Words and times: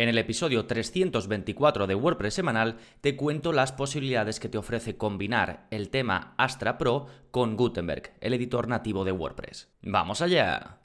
En 0.00 0.08
el 0.08 0.16
episodio 0.16 0.64
324 0.64 1.86
de 1.86 1.94
WordPress 1.94 2.32
semanal 2.32 2.78
te 3.02 3.16
cuento 3.16 3.52
las 3.52 3.70
posibilidades 3.70 4.40
que 4.40 4.48
te 4.48 4.56
ofrece 4.56 4.96
combinar 4.96 5.66
el 5.70 5.90
tema 5.90 6.32
Astra 6.38 6.78
Pro 6.78 7.04
con 7.30 7.54
Gutenberg, 7.54 8.14
el 8.22 8.32
editor 8.32 8.66
nativo 8.66 9.04
de 9.04 9.12
WordPress. 9.12 9.68
¡Vamos 9.82 10.22
allá! 10.22 10.78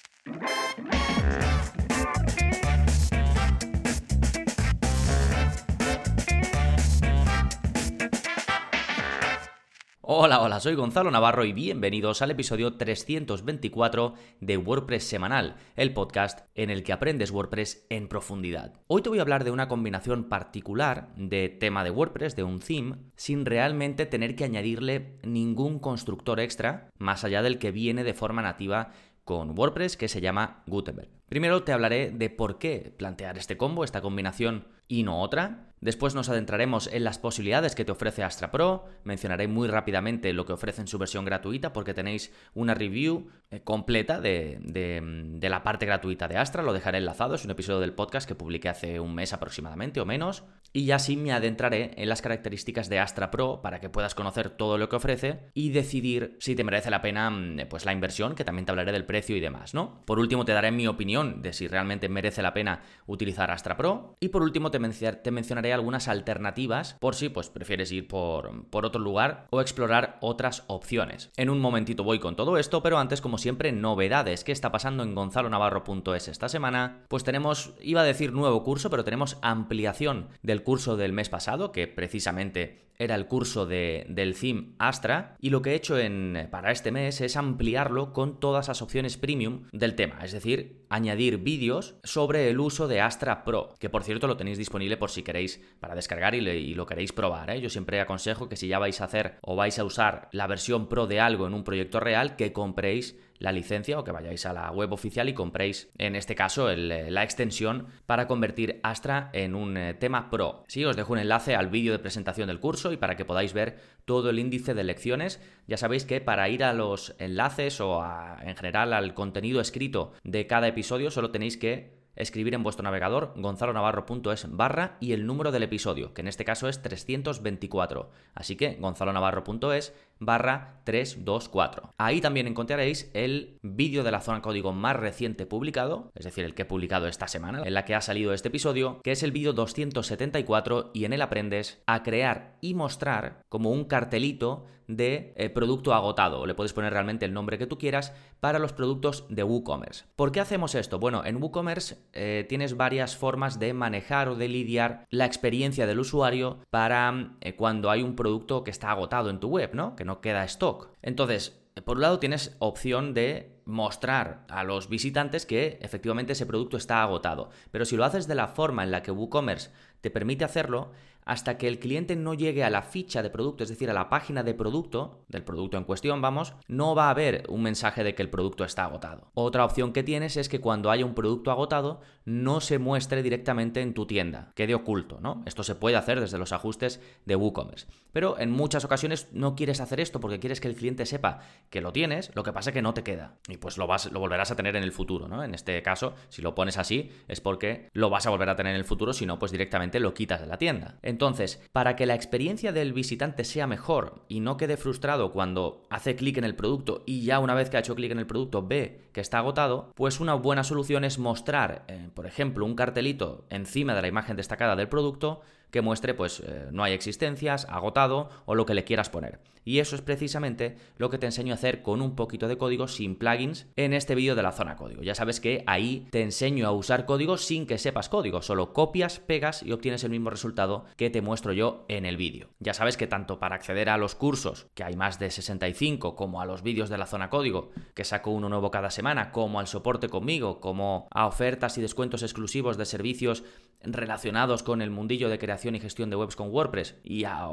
Hola, 10.07 10.39
hola, 10.43 10.59
soy 10.59 10.75
Gonzalo 10.75 11.09
Navarro 11.09 11.45
y 11.45 11.51
bienvenidos 11.51 12.21
al 12.21 12.29
episodio 12.29 12.77
324 12.77 14.13
de 14.39 14.55
WordPress 14.55 15.03
Semanal, 15.03 15.55
el 15.75 15.95
podcast 15.95 16.41
en 16.53 16.69
el 16.69 16.83
que 16.83 16.93
aprendes 16.93 17.31
WordPress 17.31 17.87
en 17.89 18.07
profundidad. 18.07 18.73
Hoy 18.85 19.01
te 19.01 19.09
voy 19.09 19.17
a 19.17 19.23
hablar 19.23 19.43
de 19.43 19.49
una 19.49 19.67
combinación 19.67 20.25
particular 20.25 21.07
de 21.15 21.49
tema 21.49 21.83
de 21.83 21.89
WordPress, 21.89 22.35
de 22.35 22.43
un 22.43 22.59
theme, 22.59 22.97
sin 23.15 23.47
realmente 23.47 24.05
tener 24.05 24.35
que 24.35 24.43
añadirle 24.43 25.17
ningún 25.23 25.79
constructor 25.79 26.39
extra, 26.39 26.91
más 26.99 27.23
allá 27.23 27.41
del 27.41 27.57
que 27.57 27.71
viene 27.71 28.03
de 28.03 28.13
forma 28.13 28.43
nativa 28.43 28.91
con 29.25 29.57
WordPress 29.57 29.97
que 29.97 30.07
se 30.07 30.21
llama 30.21 30.63
Gutenberg. 30.67 31.09
Primero 31.27 31.63
te 31.63 31.73
hablaré 31.73 32.11
de 32.11 32.29
por 32.29 32.59
qué 32.59 32.93
plantear 32.95 33.37
este 33.37 33.57
combo, 33.57 33.83
esta 33.83 34.01
combinación 34.01 34.67
y 34.87 35.03
no 35.03 35.19
otra. 35.21 35.73
Después 35.81 36.15
nos 36.15 36.29
adentraremos 36.29 36.87
en 36.91 37.03
las 37.03 37.17
posibilidades 37.17 37.75
que 37.75 37.85
te 37.85 37.91
ofrece 37.91 38.23
Astra 38.23 38.51
Pro. 38.51 38.85
Mencionaré 39.03 39.47
muy 39.47 39.67
rápidamente 39.67 40.31
lo 40.33 40.45
que 40.45 40.53
ofrece 40.53 40.81
en 40.81 40.87
su 40.87 40.97
versión 40.97 41.25
gratuita 41.25 41.73
porque 41.73 41.93
tenéis 41.93 42.31
una 42.53 42.75
review 42.75 43.27
eh, 43.51 43.61
completa 43.61 44.21
de, 44.21 44.57
de, 44.61 45.49
la 45.49 45.63
parte 45.63 45.85
gratuita 45.85 46.27
de 46.27 46.37
Astra. 46.37 46.63
Lo 46.63 46.73
dejaré 46.73 46.99
enlazado. 46.99 47.35
Es 47.35 47.45
un 47.45 47.51
episodio 47.51 47.79
del 47.79 47.93
podcast 47.93 48.27
que 48.27 48.35
publiqué 48.35 48.69
hace 48.69 48.99
un 48.99 49.13
mes 49.13 49.33
aproximadamente 49.33 49.99
o 49.99 50.05
menos. 50.05 50.43
Y 50.75 50.83
ya 50.83 50.99
sí 50.99 51.15
me 51.15 51.31
adentraré 51.31 51.91
en 51.95 52.09
las 52.09 52.21
características 52.21 52.89
de 52.89 52.99
Astra 52.99 53.31
Pro 53.31 53.61
para 53.61 53.79
que 53.79 53.89
puedas 53.89 54.13
conocer 54.13 54.49
todo 54.49 54.77
lo 54.77 54.89
que 54.89 54.97
ofrece 54.97 55.39
y 55.53 55.69
decidir 55.69 56.35
si 56.41 56.53
te 56.53 56.65
merece 56.65 56.89
la 56.89 57.01
pena 57.01 57.29
mm, 57.29 57.69
pues, 57.69 57.85
la 57.85 57.93
inversión, 57.93 58.35
que 58.35 58.43
también 58.43 58.65
te 58.65 58.73
hablaré 58.73 58.91
del 58.91 59.05
precio 59.05 59.37
y 59.37 59.39
demás, 59.39 59.73
¿no? 59.73 60.03
Por 60.03 60.19
último 60.19 60.43
te 60.43 60.51
daré 60.51 60.73
mi 60.73 60.85
opinión 60.85 61.41
de 61.41 61.53
si 61.53 61.69
realmente 61.69 62.09
merece 62.09 62.41
la 62.41 62.53
pena 62.53 62.81
utilizar 63.05 63.51
Astra 63.51 63.77
Pro. 63.77 64.17
Y 64.19 64.27
por 64.27 64.41
último 64.41 64.69
te, 64.69 64.79
mencionaré 64.79 65.71
algunas 65.71 66.09
alternativas 66.09 66.97
por 66.99 67.15
si 67.15 67.29
pues 67.29 67.47
prefieres 67.47 67.93
ir 67.93 68.09
por, 68.09 68.69
por 68.69 68.85
otro 68.85 68.99
lugar 68.99 69.47
o 69.51 69.61
explorar 69.61 70.17
otras 70.19 70.65
opciones. 70.67 71.31
En 71.37 71.49
un 71.49 71.61
momentito 71.61 72.03
voy 72.03 72.19
con 72.19 72.35
todo 72.35 72.57
esto, 72.57 72.83
pero 72.83 72.97
antes, 72.97 73.21
como 73.21 73.37
siempre, 73.37 73.71
novedades. 73.71 74.43
¿Qué 74.43 74.51
está 74.51 74.73
pasando 74.73 75.03
en 75.03 75.15
gonzalonavarro.es 75.15 76.27
esta 76.27 76.49
semana? 76.49 77.05
Pues 77.07 77.23
tenemos, 77.23 77.75
iba 77.79 78.01
a 78.01 78.03
decir 78.03 78.33
nuevo 78.33 78.61
curso, 78.61 78.89
pero 78.89 79.05
tenemos 79.05 79.37
ampliación 79.41 80.27
del 80.43 80.64
curso 80.65 80.97
del 80.97 81.13
mes 81.13 81.29
pasado, 81.29 81.71
que 81.71 81.87
precisamente 81.87 82.81
era 82.97 83.15
el 83.15 83.27
curso 83.27 83.65
de, 83.65 84.05
del 84.09 84.37
theme 84.37 84.73
Astra 84.79 85.35
y 85.39 85.49
lo 85.49 85.61
que 85.61 85.71
he 85.71 85.75
hecho 85.75 85.97
en, 85.97 86.47
para 86.51 86.71
este 86.71 86.91
mes 86.91 87.21
es 87.21 87.35
ampliarlo 87.35 88.13
con 88.13 88.39
todas 88.39 88.67
las 88.67 88.81
opciones 88.81 89.17
premium 89.17 89.63
del 89.71 89.95
tema, 89.95 90.19
es 90.23 90.31
decir, 90.31 90.85
añadir 90.89 91.37
vídeos 91.39 91.95
sobre 92.03 92.49
el 92.49 92.59
uso 92.59 92.87
de 92.87 93.01
Astra 93.01 93.43
Pro, 93.43 93.75
que 93.79 93.89
por 93.89 94.03
cierto 94.03 94.27
lo 94.27 94.37
tenéis 94.37 94.57
disponible 94.57 94.97
por 94.97 95.09
si 95.09 95.23
queréis 95.23 95.61
para 95.79 95.95
descargar 95.95 96.35
y, 96.35 96.73
lo 96.75 96.85
queréis 96.85 97.13
probar. 97.13 97.49
¿eh? 97.49 97.61
Yo 97.61 97.69
siempre 97.69 97.99
aconsejo 97.99 98.49
que 98.49 98.55
si 98.55 98.67
ya 98.67 98.79
vais 98.79 99.01
a 99.01 99.05
hacer 99.05 99.37
o 99.41 99.55
vais 99.55 99.77
a 99.79 99.83
usar 99.83 100.29
la 100.31 100.47
versión 100.47 100.87
Pro 100.87 101.07
de 101.07 101.19
algo 101.19 101.47
en 101.47 101.53
un 101.53 101.63
proyecto 101.63 101.99
real, 101.99 102.35
que 102.35 102.53
compréis 102.53 103.17
la 103.39 103.51
licencia 103.51 103.99
o 103.99 104.03
que 104.03 104.11
vayáis 104.11 104.45
a 104.45 104.53
la 104.53 104.71
web 104.71 104.93
oficial 104.93 105.27
y 105.29 105.33
compréis, 105.33 105.89
en 105.97 106.15
este 106.15 106.35
caso, 106.35 106.69
la 106.73 107.23
extensión 107.23 107.87
para 108.05 108.27
convertir 108.27 108.79
Astra 108.83 109.29
en 109.33 109.55
un 109.55 109.77
eh, 109.77 109.93
tema 109.93 110.29
pro. 110.29 110.63
Sí, 110.67 110.85
os 110.85 110.95
dejo 110.95 111.13
un 111.13 111.19
enlace 111.19 111.55
al 111.55 111.69
vídeo 111.69 111.91
de 111.91 111.99
presentación 111.99 112.47
del 112.47 112.59
curso 112.59 112.84
y 112.91 112.97
para 112.97 113.15
que 113.15 113.25
podáis 113.25 113.53
ver 113.53 113.77
todo 114.05 114.29
el 114.29 114.39
índice 114.39 114.73
de 114.73 114.83
lecciones. 114.83 115.41
Ya 115.67 115.77
sabéis 115.77 116.05
que 116.05 116.21
para 116.21 116.49
ir 116.49 116.63
a 116.63 116.73
los 116.73 117.15
enlaces 117.19 117.79
o 117.81 118.03
en 118.41 118.55
general 118.55 118.93
al 118.93 119.13
contenido 119.13 119.61
escrito 119.61 120.13
de 120.23 120.47
cada 120.47 120.67
episodio 120.67 121.11
solo 121.11 121.31
tenéis 121.31 121.57
que 121.57 121.95
escribir 122.15 122.53
en 122.53 122.63
vuestro 122.63 122.83
navegador 122.83 123.33
gonzalonavarro.es 123.35 124.47
barra 124.55 124.97
y 124.99 125.11
el 125.11 125.25
número 125.25 125.51
del 125.51 125.63
episodio, 125.63 126.13
que 126.13 126.21
en 126.21 126.27
este 126.27 126.45
caso 126.45 126.67
es 126.67 126.81
324. 126.81 128.09
Así 128.33 128.55
que 128.55 128.77
gonzalonavarro.es 128.79 129.93
barra 130.19 130.81
324. 130.85 131.93
Ahí 131.97 132.21
también 132.21 132.47
encontraréis 132.47 133.09
el 133.13 133.57
vídeo 133.61 134.03
de 134.03 134.11
la 134.11 134.21
zona 134.21 134.41
código 134.41 134.71
más 134.71 134.95
reciente 134.95 135.45
publicado, 135.45 136.11
es 136.15 136.25
decir, 136.25 136.45
el 136.45 136.53
que 136.53 136.63
he 136.63 136.65
publicado 136.65 137.07
esta 137.07 137.27
semana, 137.27 137.63
en 137.63 137.73
la 137.73 137.85
que 137.85 137.95
ha 137.95 138.01
salido 138.01 138.33
este 138.33 138.49
episodio, 138.49 139.01
que 139.03 139.11
es 139.11 139.23
el 139.23 139.31
vídeo 139.31 139.53
274 139.53 140.91
y 140.93 141.05
en 141.05 141.13
él 141.13 141.21
aprendes 141.21 141.81
a 141.87 142.03
crear 142.03 142.57
y 142.61 142.73
mostrar 142.73 143.41
como 143.49 143.71
un 143.71 143.85
cartelito 143.85 144.65
de 144.87 145.33
eh, 145.35 145.49
producto 145.49 145.93
agotado, 145.93 146.45
le 146.45 146.53
puedes 146.53 146.73
poner 146.73 146.93
realmente 146.93 147.25
el 147.25 147.33
nombre 147.33 147.57
que 147.57 147.67
tú 147.67 147.77
quieras, 147.77 148.13
para 148.39 148.59
los 148.59 148.73
productos 148.73 149.25
de 149.29 149.43
WooCommerce. 149.43 150.05
¿Por 150.15 150.31
qué 150.31 150.39
hacemos 150.39 150.75
esto? 150.75 150.99
Bueno, 150.99 151.25
en 151.25 151.41
WooCommerce 151.41 151.97
eh, 152.13 152.45
tienes 152.47 152.77
varias 152.77 153.17
formas 153.17 153.59
de 153.59 153.73
manejar 153.73 154.29
o 154.29 154.35
de 154.35 154.47
lidiar 154.47 155.05
la 155.09 155.25
experiencia 155.25 155.87
del 155.87 155.99
usuario 155.99 156.59
para 156.69 157.35
eh, 157.41 157.55
cuando 157.55 157.89
hay 157.89 158.03
un 158.03 158.15
producto 158.15 158.63
que 158.63 158.71
está 158.71 158.91
agotado 158.91 159.29
en 159.29 159.39
tu 159.39 159.49
web, 159.49 159.73
¿no? 159.73 159.95
No 160.05 160.21
queda 160.21 160.45
stock. 160.45 160.89
Entonces, 161.01 161.59
por 161.83 161.97
un 161.97 162.03
lado 162.03 162.19
tienes 162.19 162.55
opción 162.59 163.13
de 163.13 163.55
mostrar 163.65 164.45
a 164.47 164.63
los 164.63 164.87
visitantes 164.87 165.45
que 165.45 165.79
efectivamente 165.81 166.33
ese 166.33 166.45
producto 166.45 166.77
está 166.77 167.01
agotado. 167.01 167.49
Pero 167.71 167.83
si 167.83 167.97
lo 167.97 168.05
haces 168.05 168.27
de 168.27 168.35
la 168.35 168.47
forma 168.47 168.83
en 168.83 168.91
la 168.91 169.03
que 169.03 169.11
WooCommerce 169.11 169.71
te 170.01 170.11
permite 170.11 170.45
hacerlo, 170.45 170.91
hasta 171.25 171.57
que 171.57 171.67
el 171.67 171.79
cliente 171.79 172.15
no 172.15 172.33
llegue 172.33 172.63
a 172.63 172.69
la 172.69 172.83
ficha 172.83 173.23
de 173.23 173.29
producto, 173.29 173.63
es 173.63 173.69
decir, 173.69 173.89
a 173.89 173.93
la 173.93 174.09
página 174.09 174.43
de 174.43 174.53
producto, 174.53 175.25
del 175.27 175.43
producto 175.43 175.77
en 175.77 175.83
cuestión, 175.83 176.21
vamos, 176.21 176.53
no 176.67 176.95
va 176.95 177.07
a 177.07 177.09
haber 177.09 177.43
un 177.49 177.63
mensaje 177.63 178.03
de 178.03 178.13
que 178.15 178.21
el 178.21 178.29
producto 178.29 178.63
está 178.63 178.85
agotado. 178.85 179.31
Otra 179.33 179.65
opción 179.65 179.91
que 179.91 180.03
tienes 180.03 180.37
es 180.37 180.49
que 180.49 180.61
cuando 180.61 180.91
haya 180.91 181.05
un 181.05 181.15
producto 181.15 181.51
agotado, 181.51 182.01
no 182.25 182.61
se 182.61 182.79
muestre 182.79 183.23
directamente 183.23 183.81
en 183.81 183.93
tu 183.93 184.05
tienda, 184.05 184.51
quede 184.55 184.75
oculto, 184.75 185.19
¿no? 185.19 185.43
Esto 185.45 185.63
se 185.63 185.75
puede 185.75 185.95
hacer 185.95 186.19
desde 186.19 186.37
los 186.37 186.51
ajustes 186.51 187.01
de 187.25 187.35
WooCommerce. 187.35 187.87
Pero 188.11 188.39
en 188.39 188.51
muchas 188.51 188.85
ocasiones 188.85 189.29
no 189.33 189.55
quieres 189.55 189.81
hacer 189.81 189.99
esto 189.99 190.19
porque 190.19 190.39
quieres 190.39 190.61
que 190.61 190.67
el 190.67 190.75
cliente 190.75 191.05
sepa 191.05 191.39
que 191.69 191.81
lo 191.81 191.91
tienes, 191.91 192.31
lo 192.35 192.43
que 192.43 192.53
pasa 192.53 192.69
es 192.69 192.73
que 192.73 192.81
no 192.81 192.93
te 192.93 193.03
queda. 193.03 193.37
Y 193.47 193.57
pues 193.57 193.77
lo, 193.77 193.87
vas, 193.87 194.11
lo 194.11 194.19
volverás 194.19 194.51
a 194.51 194.55
tener 194.55 194.75
en 194.75 194.83
el 194.83 194.91
futuro, 194.91 195.27
¿no? 195.27 195.43
En 195.43 195.53
este 195.53 195.81
caso, 195.81 196.13
si 196.29 196.41
lo 196.41 196.55
pones 196.55 196.77
así, 196.77 197.11
es 197.27 197.41
porque 197.41 197.89
lo 197.93 198.09
vas 198.09 198.25
a 198.25 198.29
volver 198.29 198.49
a 198.49 198.55
tener 198.55 198.73
en 198.73 198.79
el 198.79 198.85
futuro, 198.85 199.13
si 199.13 199.25
no, 199.25 199.39
pues 199.39 199.51
directamente 199.51 199.99
lo 199.99 200.13
quitas 200.13 200.39
de 200.39 200.47
la 200.47 200.57
tienda. 200.57 200.97
Entonces, 201.15 201.61
para 201.71 201.95
que 201.95 202.05
la 202.05 202.13
experiencia 202.13 202.73
del 202.73 202.91
visitante 202.91 203.45
sea 203.45 203.67
mejor 203.67 204.25
y 204.27 204.41
no 204.41 204.57
quede 204.57 204.75
frustrado 204.75 205.31
cuando 205.31 205.81
hace 205.89 206.17
clic 206.17 206.35
en 206.35 206.43
el 206.43 206.57
producto 206.57 207.03
y 207.05 207.23
ya 207.23 207.39
una 207.39 207.53
vez 207.53 207.69
que 207.69 207.77
ha 207.77 207.79
hecho 207.79 207.95
clic 207.95 208.11
en 208.11 208.19
el 208.19 208.27
producto 208.27 208.67
ve 208.67 209.04
que 209.15 209.21
está 209.21 209.37
agotado, 209.37 209.93
pues 209.95 210.19
una 210.19 210.33
buena 210.33 210.65
solución 210.65 211.05
es 211.05 211.19
mostrar, 211.19 211.85
eh, 211.87 212.09
por 212.13 212.25
ejemplo, 212.25 212.65
un 212.65 212.75
cartelito 212.75 213.45
encima 213.49 213.95
de 213.95 214.01
la 214.01 214.09
imagen 214.09 214.35
destacada 214.35 214.75
del 214.75 214.89
producto 214.89 215.39
que 215.71 215.81
muestre 215.81 216.13
pues 216.13 216.41
eh, 216.41 216.67
no 216.71 216.83
hay 216.83 216.93
existencias, 216.93 217.65
agotado 217.69 218.29
o 218.45 218.55
lo 218.55 218.65
que 218.65 218.73
le 218.73 218.83
quieras 218.83 219.09
poner. 219.09 219.39
Y 219.65 219.79
eso 219.79 219.95
es 219.95 220.01
precisamente 220.01 220.77
lo 220.97 221.09
que 221.09 221.17
te 221.17 221.25
enseño 221.25 221.51
a 221.51 221.55
hacer 221.55 221.81
con 221.81 222.01
un 222.01 222.15
poquito 222.15 222.47
de 222.47 222.57
código 222.57 222.87
sin 222.87 223.15
plugins 223.15 223.65
en 223.75 223.93
este 223.93 224.13
vídeo 224.13 224.35
de 224.35 224.43
la 224.43 224.51
zona 224.51 224.75
código. 224.75 225.01
Ya 225.01 225.15
sabes 225.15 225.39
que 225.39 225.63
ahí 225.65 226.07
te 226.11 226.21
enseño 226.21 226.67
a 226.67 226.71
usar 226.71 227.05
código 227.05 227.37
sin 227.37 227.65
que 227.65 227.79
sepas 227.79 228.07
código, 228.07 228.43
solo 228.43 228.73
copias, 228.73 229.19
pegas 229.19 229.63
y 229.63 229.71
obtienes 229.71 230.03
el 230.03 230.11
mismo 230.11 230.29
resultado 230.29 230.85
que 230.97 231.09
te 231.09 231.21
muestro 231.21 231.51
yo 231.51 231.83
en 231.87 232.05
el 232.05 232.15
vídeo. 232.15 232.49
Ya 232.59 232.75
sabes 232.75 232.95
que 232.95 233.07
tanto 233.07 233.39
para 233.39 233.55
acceder 233.55 233.89
a 233.89 233.97
los 233.97 234.13
cursos, 234.13 234.67
que 234.75 234.83
hay 234.83 234.95
más 234.95 235.17
de 235.17 235.31
65, 235.31 236.15
como 236.15 236.41
a 236.41 236.45
los 236.45 236.61
vídeos 236.61 236.89
de 236.89 236.99
la 236.99 237.07
zona 237.07 237.31
código, 237.31 237.71
que 237.95 238.03
saco 238.03 238.29
uno 238.29 238.49
nuevo 238.49 238.69
cada 238.69 238.91
semana, 238.91 239.04
como 239.31 239.59
al 239.59 239.67
soporte 239.67 240.09
conmigo, 240.09 240.59
como 240.59 241.07
a 241.11 241.27
ofertas 241.27 241.77
y 241.77 241.81
descuentos 241.81 242.23
exclusivos 242.23 242.77
de 242.77 242.85
servicios 242.85 243.43
relacionados 243.83 244.63
con 244.63 244.81
el 244.81 244.89
mundillo 244.89 245.29
de 245.29 245.37
creación 245.37 245.75
y 245.75 245.79
gestión 245.79 246.09
de 246.09 246.15
webs 246.15 246.35
con 246.35 246.49
WordPress 246.49 246.95
y 247.03 247.23
a 247.25 247.47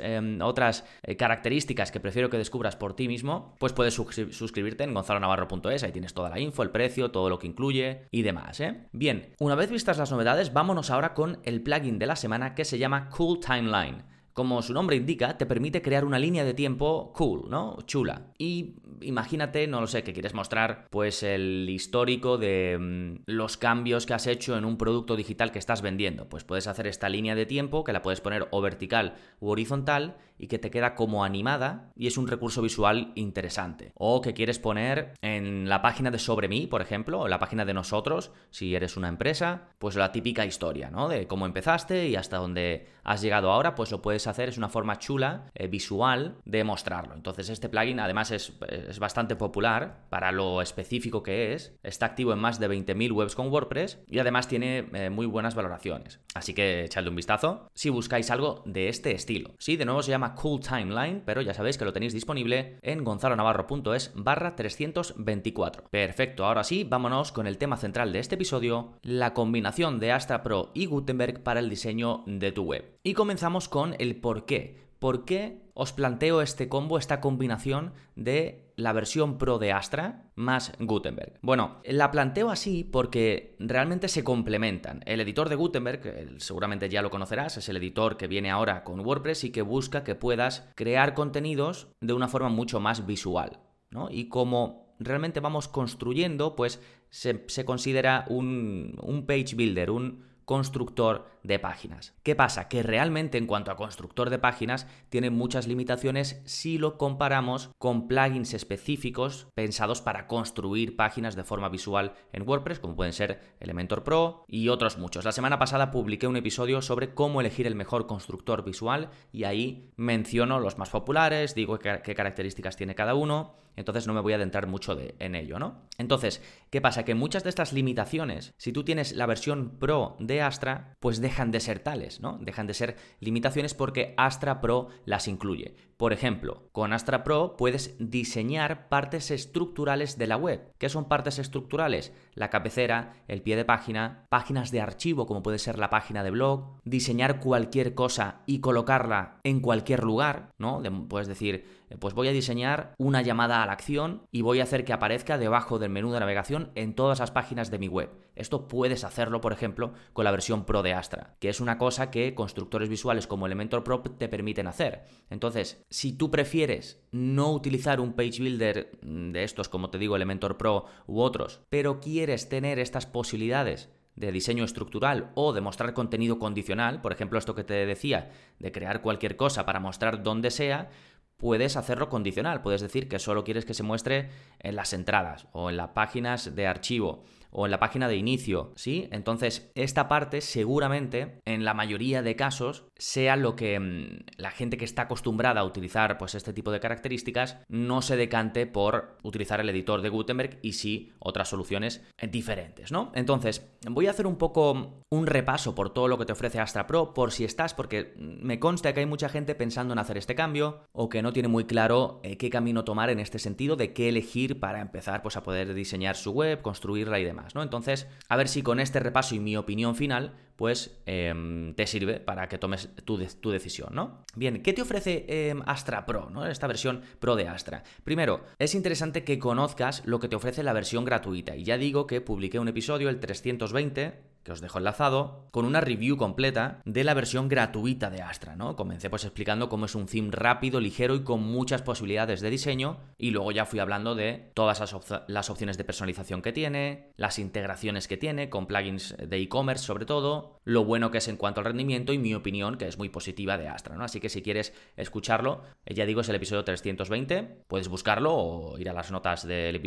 em, 0.00 0.40
otras 0.42 0.84
eh, 1.02 1.16
características 1.16 1.92
que 1.92 2.00
prefiero 2.00 2.30
que 2.30 2.36
descubras 2.36 2.76
por 2.76 2.94
ti 2.94 3.06
mismo, 3.06 3.54
pues 3.58 3.72
puedes 3.72 3.94
suscribirte 3.94 4.84
en 4.84 4.94
gonzalonavarro.es, 4.94 5.84
ahí 5.84 5.92
tienes 5.92 6.14
toda 6.14 6.30
la 6.30 6.40
info, 6.40 6.62
el 6.62 6.70
precio, 6.70 7.10
todo 7.10 7.30
lo 7.30 7.38
que 7.38 7.46
incluye 7.46 8.08
y 8.10 8.22
demás. 8.22 8.60
¿eh? 8.60 8.88
Bien, 8.92 9.34
una 9.38 9.54
vez 9.54 9.70
vistas 9.70 9.98
las 9.98 10.10
novedades, 10.10 10.52
vámonos 10.52 10.90
ahora 10.90 11.14
con 11.14 11.38
el 11.44 11.62
plugin 11.62 11.98
de 11.98 12.06
la 12.06 12.16
semana 12.16 12.54
que 12.54 12.64
se 12.64 12.78
llama 12.78 13.08
Cool 13.10 13.38
Timeline 13.40 14.17
como 14.38 14.62
su 14.62 14.72
nombre 14.72 14.94
indica, 14.94 15.36
te 15.36 15.46
permite 15.46 15.82
crear 15.82 16.04
una 16.04 16.20
línea 16.20 16.44
de 16.44 16.54
tiempo 16.54 17.12
cool, 17.12 17.50
¿no? 17.50 17.76
Chula. 17.86 18.28
Y 18.38 18.76
imagínate, 19.00 19.66
no 19.66 19.80
lo 19.80 19.88
sé, 19.88 20.04
que 20.04 20.12
quieres 20.12 20.32
mostrar 20.32 20.86
pues 20.90 21.24
el 21.24 21.68
histórico 21.68 22.38
de 22.38 22.78
mm, 22.78 23.22
los 23.26 23.56
cambios 23.56 24.06
que 24.06 24.14
has 24.14 24.28
hecho 24.28 24.56
en 24.56 24.64
un 24.64 24.78
producto 24.78 25.16
digital 25.16 25.50
que 25.50 25.58
estás 25.58 25.82
vendiendo. 25.82 26.28
Pues 26.28 26.44
puedes 26.44 26.68
hacer 26.68 26.86
esta 26.86 27.08
línea 27.08 27.34
de 27.34 27.46
tiempo 27.46 27.82
que 27.82 27.92
la 27.92 28.00
puedes 28.00 28.20
poner 28.20 28.46
o 28.52 28.60
vertical 28.60 29.16
u 29.40 29.48
horizontal 29.48 30.18
y 30.38 30.46
que 30.46 30.60
te 30.60 30.70
queda 30.70 30.94
como 30.94 31.24
animada 31.24 31.90
y 31.96 32.06
es 32.06 32.16
un 32.16 32.28
recurso 32.28 32.62
visual 32.62 33.10
interesante. 33.16 33.90
O 33.96 34.20
que 34.20 34.34
quieres 34.34 34.60
poner 34.60 35.14
en 35.20 35.68
la 35.68 35.82
página 35.82 36.12
de 36.12 36.20
sobre 36.20 36.46
mí, 36.46 36.68
por 36.68 36.80
ejemplo, 36.80 37.22
o 37.22 37.26
la 37.28 37.40
página 37.40 37.64
de 37.64 37.74
nosotros, 37.74 38.30
si 38.50 38.76
eres 38.76 38.96
una 38.96 39.08
empresa, 39.08 39.70
pues 39.80 39.96
la 39.96 40.12
típica 40.12 40.46
historia, 40.46 40.90
¿no? 40.90 41.08
De 41.08 41.26
cómo 41.26 41.44
empezaste 41.44 42.06
y 42.06 42.14
hasta 42.14 42.36
dónde 42.36 42.86
has 43.02 43.20
llegado 43.20 43.50
ahora, 43.50 43.74
pues 43.74 43.90
lo 43.90 44.00
puedes 44.00 44.27
hacer, 44.30 44.48
es 44.48 44.58
una 44.58 44.68
forma 44.68 44.98
chula, 44.98 45.50
eh, 45.54 45.66
visual, 45.66 46.36
de 46.44 46.64
mostrarlo. 46.64 47.14
Entonces 47.14 47.48
este 47.48 47.68
plugin 47.68 48.00
además 48.00 48.30
es, 48.30 48.52
es 48.68 48.98
bastante 48.98 49.36
popular 49.36 50.06
para 50.08 50.32
lo 50.32 50.62
específico 50.62 51.22
que 51.22 51.54
es, 51.54 51.76
está 51.82 52.06
activo 52.06 52.32
en 52.32 52.38
más 52.38 52.58
de 52.58 52.68
20.000 52.68 53.12
webs 53.12 53.34
con 53.34 53.48
WordPress 53.48 53.98
y 54.06 54.18
además 54.18 54.48
tiene 54.48 54.88
eh, 54.92 55.10
muy 55.10 55.26
buenas 55.26 55.54
valoraciones. 55.54 56.20
Así 56.34 56.54
que 56.54 56.84
echadle 56.84 57.10
un 57.10 57.16
vistazo 57.16 57.68
si 57.74 57.90
buscáis 57.90 58.30
algo 58.30 58.62
de 58.66 58.88
este 58.88 59.12
estilo. 59.12 59.50
Sí, 59.58 59.76
de 59.76 59.84
nuevo 59.84 60.02
se 60.02 60.10
llama 60.10 60.34
Cool 60.34 60.60
Timeline, 60.60 61.22
pero 61.24 61.42
ya 61.42 61.54
sabéis 61.54 61.78
que 61.78 61.84
lo 61.84 61.92
tenéis 61.92 62.12
disponible 62.12 62.78
en 62.82 63.04
gonzalonavarro.es 63.04 64.12
barra 64.14 64.56
324. 64.56 65.84
Perfecto, 65.90 66.44
ahora 66.44 66.64
sí, 66.64 66.84
vámonos 66.84 67.32
con 67.32 67.46
el 67.46 67.58
tema 67.58 67.76
central 67.76 68.12
de 68.12 68.18
este 68.18 68.34
episodio, 68.36 68.98
la 69.02 69.34
combinación 69.34 70.00
de 70.00 70.12
Astra 70.12 70.42
Pro 70.42 70.70
y 70.74 70.86
Gutenberg 70.86 71.42
para 71.42 71.60
el 71.60 71.70
diseño 71.70 72.22
de 72.26 72.52
tu 72.52 72.64
web. 72.64 72.97
Y 73.08 73.14
comenzamos 73.14 73.70
con 73.70 73.96
el 74.00 74.16
por 74.16 74.44
qué. 74.44 74.76
¿Por 74.98 75.24
qué 75.24 75.62
os 75.72 75.94
planteo 75.94 76.42
este 76.42 76.68
combo, 76.68 76.98
esta 76.98 77.22
combinación 77.22 77.94
de 78.16 78.70
la 78.76 78.92
versión 78.92 79.38
Pro 79.38 79.58
de 79.58 79.72
Astra 79.72 80.30
más 80.34 80.74
Gutenberg? 80.78 81.38
Bueno, 81.40 81.80
la 81.86 82.10
planteo 82.10 82.50
así 82.50 82.84
porque 82.84 83.56
realmente 83.60 84.08
se 84.08 84.24
complementan. 84.24 85.00
El 85.06 85.22
editor 85.22 85.48
de 85.48 85.54
Gutenberg, 85.54 86.36
seguramente 86.36 86.90
ya 86.90 87.00
lo 87.00 87.08
conocerás, 87.08 87.56
es 87.56 87.70
el 87.70 87.78
editor 87.78 88.18
que 88.18 88.26
viene 88.26 88.50
ahora 88.50 88.84
con 88.84 89.00
WordPress 89.00 89.44
y 89.44 89.52
que 89.52 89.62
busca 89.62 90.04
que 90.04 90.14
puedas 90.14 90.68
crear 90.74 91.14
contenidos 91.14 91.88
de 92.02 92.12
una 92.12 92.28
forma 92.28 92.50
mucho 92.50 92.78
más 92.78 93.06
visual. 93.06 93.58
¿no? 93.88 94.10
Y 94.10 94.28
como 94.28 94.94
realmente 94.98 95.40
vamos 95.40 95.66
construyendo, 95.66 96.54
pues 96.56 96.82
se, 97.08 97.64
considera 97.64 98.26
un, 98.28 98.98
un 99.00 99.24
page 99.24 99.54
builder, 99.56 99.92
un 99.92 100.28
constructor 100.48 101.26
de 101.42 101.58
páginas. 101.58 102.14
¿Qué 102.22 102.34
pasa? 102.34 102.68
Que 102.68 102.82
realmente 102.82 103.36
en 103.36 103.46
cuanto 103.46 103.70
a 103.70 103.76
constructor 103.76 104.30
de 104.30 104.38
páginas 104.38 104.86
tiene 105.10 105.28
muchas 105.28 105.66
limitaciones 105.66 106.40
si 106.46 106.78
lo 106.78 106.96
comparamos 106.96 107.68
con 107.76 108.08
plugins 108.08 108.54
específicos 108.54 109.48
pensados 109.54 110.00
para 110.00 110.26
construir 110.26 110.96
páginas 110.96 111.36
de 111.36 111.44
forma 111.44 111.68
visual 111.68 112.14
en 112.32 112.48
WordPress, 112.48 112.80
como 112.80 112.96
pueden 112.96 113.12
ser 113.12 113.42
Elementor 113.60 114.04
Pro 114.04 114.46
y 114.48 114.70
otros 114.70 114.96
muchos. 114.96 115.26
La 115.26 115.32
semana 115.32 115.58
pasada 115.58 115.90
publiqué 115.90 116.26
un 116.26 116.38
episodio 116.38 116.80
sobre 116.80 117.12
cómo 117.12 117.42
elegir 117.42 117.66
el 117.66 117.74
mejor 117.74 118.06
constructor 118.06 118.64
visual 118.64 119.10
y 119.30 119.44
ahí 119.44 119.90
menciono 119.96 120.60
los 120.60 120.78
más 120.78 120.88
populares, 120.88 121.54
digo 121.54 121.78
qué, 121.78 122.00
características 122.00 122.74
tiene 122.74 122.94
cada 122.94 123.14
uno, 123.14 123.52
entonces 123.76 124.06
no 124.06 124.14
me 124.14 124.20
voy 124.20 124.32
a 124.32 124.36
adentrar 124.36 124.66
mucho 124.66 124.96
de, 124.96 125.14
en 125.18 125.34
ello, 125.34 125.58
¿no? 125.58 125.82
Entonces, 125.98 126.42
¿qué 126.70 126.80
pasa? 126.80 127.04
Que 127.04 127.14
muchas 127.14 127.44
de 127.44 127.50
estas 127.50 127.72
limitaciones, 127.72 128.54
si 128.56 128.72
tú 128.72 128.84
tienes 128.84 129.12
la 129.12 129.26
versión 129.26 129.78
Pro 129.78 130.16
de 130.20 130.42
Astra, 130.42 130.94
pues 131.00 131.20
dejan 131.20 131.50
de 131.50 131.60
ser 131.60 131.80
tales, 131.80 132.20
¿no? 132.20 132.38
Dejan 132.40 132.66
de 132.66 132.74
ser 132.74 132.96
limitaciones 133.20 133.74
porque 133.74 134.14
Astra 134.16 134.60
Pro 134.60 134.88
las 135.04 135.28
incluye. 135.28 135.76
Por 135.98 136.12
ejemplo, 136.12 136.68
con 136.70 136.92
Astra 136.92 137.24
Pro 137.24 137.56
puedes 137.56 137.96
diseñar 137.98 138.88
partes 138.88 139.32
estructurales 139.32 140.16
de 140.16 140.28
la 140.28 140.36
web. 140.36 140.72
¿Qué 140.78 140.88
son 140.88 141.08
partes 141.08 141.40
estructurales? 141.40 142.12
La 142.34 142.50
cabecera, 142.50 143.14
el 143.26 143.42
pie 143.42 143.56
de 143.56 143.64
página, 143.64 144.24
páginas 144.28 144.70
de 144.70 144.80
archivo 144.80 145.26
como 145.26 145.42
puede 145.42 145.58
ser 145.58 145.76
la 145.76 145.90
página 145.90 146.22
de 146.22 146.30
blog, 146.30 146.78
diseñar 146.84 147.40
cualquier 147.40 147.96
cosa 147.96 148.42
y 148.46 148.60
colocarla 148.60 149.40
en 149.42 149.58
cualquier 149.58 150.04
lugar, 150.04 150.52
¿no? 150.56 150.80
puedes 151.08 151.26
decir, 151.26 151.66
eh, 151.90 151.96
pues 151.98 152.14
voy 152.14 152.28
a 152.28 152.32
diseñar 152.32 152.94
una 152.98 153.22
llamada 153.22 153.62
a 153.62 153.66
la 153.66 153.72
acción 153.72 154.22
y 154.30 154.42
voy 154.42 154.60
a 154.60 154.64
hacer 154.64 154.84
que 154.84 154.92
aparezca 154.92 155.38
debajo 155.38 155.80
del 155.80 155.90
menú 155.90 156.12
de 156.12 156.20
navegación 156.20 156.70
en 156.74 156.94
todas 156.94 157.18
las 157.18 157.30
páginas 157.30 157.70
de 157.70 157.78
mi 157.78 157.88
web. 157.88 158.10
Esto 158.34 158.68
puedes 158.68 159.02
hacerlo, 159.02 159.40
por 159.40 159.52
ejemplo, 159.52 159.94
con 160.12 160.24
la 160.24 160.30
versión 160.30 160.64
Pro 160.64 160.82
de 160.82 160.94
Astra, 160.94 161.34
que 161.40 161.48
es 161.48 161.60
una 161.60 161.76
cosa 161.76 162.10
que 162.10 162.36
constructores 162.36 162.88
visuales 162.88 163.26
como 163.26 163.46
Elementor 163.46 163.82
Pro 163.82 164.00
te 164.00 164.28
permiten 164.28 164.68
hacer. 164.68 165.04
Entonces, 165.28 165.84
si 165.90 166.12
tú 166.12 166.30
prefieres 166.30 167.00
no 167.12 167.52
utilizar 167.52 168.00
un 168.00 168.12
page 168.12 168.40
builder 168.40 168.98
de 169.02 169.44
estos, 169.44 169.68
como 169.68 169.90
te 169.90 169.98
digo, 169.98 170.16
Elementor 170.16 170.58
Pro 170.58 170.86
u 171.06 171.20
otros, 171.20 171.60
pero 171.70 172.00
quieres 172.00 172.48
tener 172.48 172.78
estas 172.78 173.06
posibilidades 173.06 173.88
de 174.16 174.32
diseño 174.32 174.64
estructural 174.64 175.30
o 175.34 175.52
de 175.52 175.60
mostrar 175.60 175.94
contenido 175.94 176.38
condicional, 176.38 177.00
por 177.00 177.12
ejemplo, 177.12 177.38
esto 177.38 177.54
que 177.54 177.64
te 177.64 177.86
decía, 177.86 178.30
de 178.58 178.72
crear 178.72 179.00
cualquier 179.00 179.36
cosa 179.36 179.64
para 179.64 179.80
mostrar 179.80 180.22
donde 180.22 180.50
sea, 180.50 180.90
puedes 181.38 181.76
hacerlo 181.76 182.10
condicional. 182.10 182.60
Puedes 182.60 182.82
decir 182.82 183.08
que 183.08 183.18
solo 183.18 183.44
quieres 183.44 183.64
que 183.64 183.74
se 183.74 183.82
muestre 183.82 184.28
en 184.58 184.76
las 184.76 184.92
entradas 184.92 185.46
o 185.52 185.70
en 185.70 185.78
las 185.78 185.90
páginas 185.90 186.54
de 186.54 186.66
archivo 186.66 187.22
o 187.50 187.66
en 187.66 187.70
la 187.70 187.80
página 187.80 188.08
de 188.08 188.16
inicio, 188.16 188.72
¿sí? 188.76 189.08
Entonces, 189.12 189.70
esta 189.74 190.08
parte 190.08 190.40
seguramente, 190.40 191.40
en 191.44 191.64
la 191.64 191.74
mayoría 191.74 192.22
de 192.22 192.36
casos, 192.36 192.84
sea 192.96 193.36
lo 193.36 193.56
que 193.56 193.78
mm, 193.78 194.24
la 194.36 194.50
gente 194.50 194.76
que 194.76 194.84
está 194.84 195.02
acostumbrada 195.02 195.60
a 195.60 195.64
utilizar 195.64 196.18
pues 196.18 196.34
este 196.34 196.52
tipo 196.52 196.70
de 196.70 196.80
características 196.80 197.58
no 197.68 198.02
se 198.02 198.16
decante 198.16 198.66
por 198.66 199.18
utilizar 199.22 199.60
el 199.60 199.68
editor 199.68 200.02
de 200.02 200.08
Gutenberg 200.08 200.58
y 200.62 200.74
sí 200.74 201.12
otras 201.18 201.48
soluciones 201.48 202.04
diferentes, 202.30 202.92
¿no? 202.92 203.12
Entonces, 203.14 203.70
voy 203.88 204.06
a 204.06 204.10
hacer 204.10 204.26
un 204.26 204.36
poco 204.36 205.04
un 205.10 205.26
repaso 205.26 205.74
por 205.74 205.90
todo 205.90 206.08
lo 206.08 206.18
que 206.18 206.26
te 206.26 206.32
ofrece 206.32 206.60
Astra 206.60 206.86
Pro 206.86 207.14
por 207.14 207.32
si 207.32 207.44
estás, 207.44 207.74
porque 207.74 208.14
me 208.16 208.58
consta 208.58 208.92
que 208.92 209.00
hay 209.00 209.06
mucha 209.06 209.28
gente 209.28 209.54
pensando 209.54 209.92
en 209.92 209.98
hacer 209.98 210.18
este 210.18 210.34
cambio 210.34 210.82
o 210.92 211.08
que 211.08 211.22
no 211.22 211.32
tiene 211.32 211.48
muy 211.48 211.64
claro 211.64 212.20
eh, 212.22 212.36
qué 212.36 212.50
camino 212.50 212.84
tomar 212.84 213.10
en 213.10 213.20
este 213.20 213.38
sentido, 213.38 213.76
de 213.76 213.92
qué 213.92 214.08
elegir 214.08 214.60
para 214.60 214.80
empezar 214.80 215.22
pues 215.22 215.36
a 215.36 215.42
poder 215.42 215.74
diseñar 215.74 216.16
su 216.16 216.32
web, 216.32 216.62
construirla 216.62 217.18
y 217.18 217.24
demás. 217.24 217.37
¿No? 217.54 217.62
Entonces, 217.62 218.06
a 218.28 218.36
ver 218.36 218.48
si 218.48 218.62
con 218.62 218.80
este 218.80 219.00
repaso 219.00 219.34
y 219.34 219.40
mi 219.40 219.56
opinión 219.56 219.94
final, 219.94 220.34
pues 220.58 221.00
em, 221.06 221.72
te 221.74 221.86
sirve 221.86 222.18
para 222.18 222.48
que 222.48 222.58
tomes 222.58 222.90
tu, 223.04 223.16
tu, 223.40 223.50
decisión, 223.50 223.90
¿no? 223.92 224.24
Bien, 224.34 224.60
¿qué 224.60 224.72
te 224.72 224.82
ofrece 224.82 225.24
em, 225.28 225.62
Astra 225.66 226.04
Pro, 226.04 226.30
¿no? 226.30 226.46
Esta 226.46 226.66
versión 226.66 227.02
Pro 227.20 227.36
de 227.36 227.46
Astra. 227.46 227.84
Primero, 228.02 228.44
es 228.58 228.74
interesante 228.74 229.22
que 229.22 229.38
conozcas 229.38 230.02
lo 230.04 230.18
que 230.18 230.28
te 230.28 230.34
ofrece 230.34 230.64
la 230.64 230.72
versión 230.72 231.04
gratuita. 231.04 231.54
Y 231.54 231.62
ya 231.62 231.78
digo 231.78 232.08
que 232.08 232.20
publiqué 232.20 232.58
un 232.58 232.66
episodio, 232.66 233.08
el 233.08 233.20
320, 233.20 234.14
que 234.48 234.52
os 234.52 234.62
dejo 234.62 234.78
enlazado, 234.78 235.44
con 235.50 235.66
una 235.66 235.82
review 235.82 236.16
completa 236.16 236.80
de 236.86 237.04
la 237.04 237.12
versión 237.12 237.48
gratuita 237.48 238.08
de 238.08 238.22
Astra, 238.22 238.56
¿no? 238.56 238.76
Comencé 238.76 239.10
pues 239.10 239.24
explicando 239.24 239.68
cómo 239.68 239.84
es 239.84 239.94
un 239.94 240.06
theme 240.06 240.30
rápido, 240.32 240.80
ligero 240.80 241.14
y 241.14 241.22
con 241.22 241.42
muchas 241.42 241.82
posibilidades 241.82 242.40
de 242.40 242.48
diseño, 242.48 242.96
y 243.18 243.30
luego 243.30 243.52
ya 243.52 243.66
fui 243.66 243.78
hablando 243.78 244.14
de 244.14 244.50
todas 244.54 244.80
las, 245.28 245.50
opciones 245.50 245.76
de 245.76 245.84
personalización 245.84 246.40
que 246.40 246.52
tiene, 246.52 247.12
las 247.16 247.38
integraciones 247.38 248.08
que 248.08 248.16
tiene, 248.16 248.48
con 248.48 248.66
plugins 248.66 249.14
de 249.18 249.36
e-commerce 249.36 249.84
sobre 249.84 250.06
todo, 250.06 250.47
lo 250.64 250.84
bueno 250.84 251.10
que 251.10 251.18
es 251.18 251.28
en 251.28 251.36
cuanto 251.36 251.60
al 251.60 251.66
rendimiento 251.66 252.12
y 252.12 252.18
mi 252.18 252.34
opinión, 252.34 252.76
que 252.76 252.86
es 252.86 252.98
muy 252.98 253.08
positiva 253.08 253.58
de 253.58 253.68
Astra, 253.68 253.96
¿no? 253.96 254.04
Así 254.04 254.20
que 254.20 254.28
si 254.28 254.42
quieres 254.42 254.72
escucharlo, 254.96 255.62
eh, 255.86 255.94
ya 255.94 256.06
digo, 256.06 256.20
es 256.20 256.28
el 256.28 256.36
episodio 256.36 256.64
320, 256.64 257.64
puedes 257.66 257.88
buscarlo 257.88 258.34
o 258.34 258.78
ir 258.78 258.88
a 258.90 258.92
las 258.92 259.10
notas 259.10 259.46
del, 259.46 259.80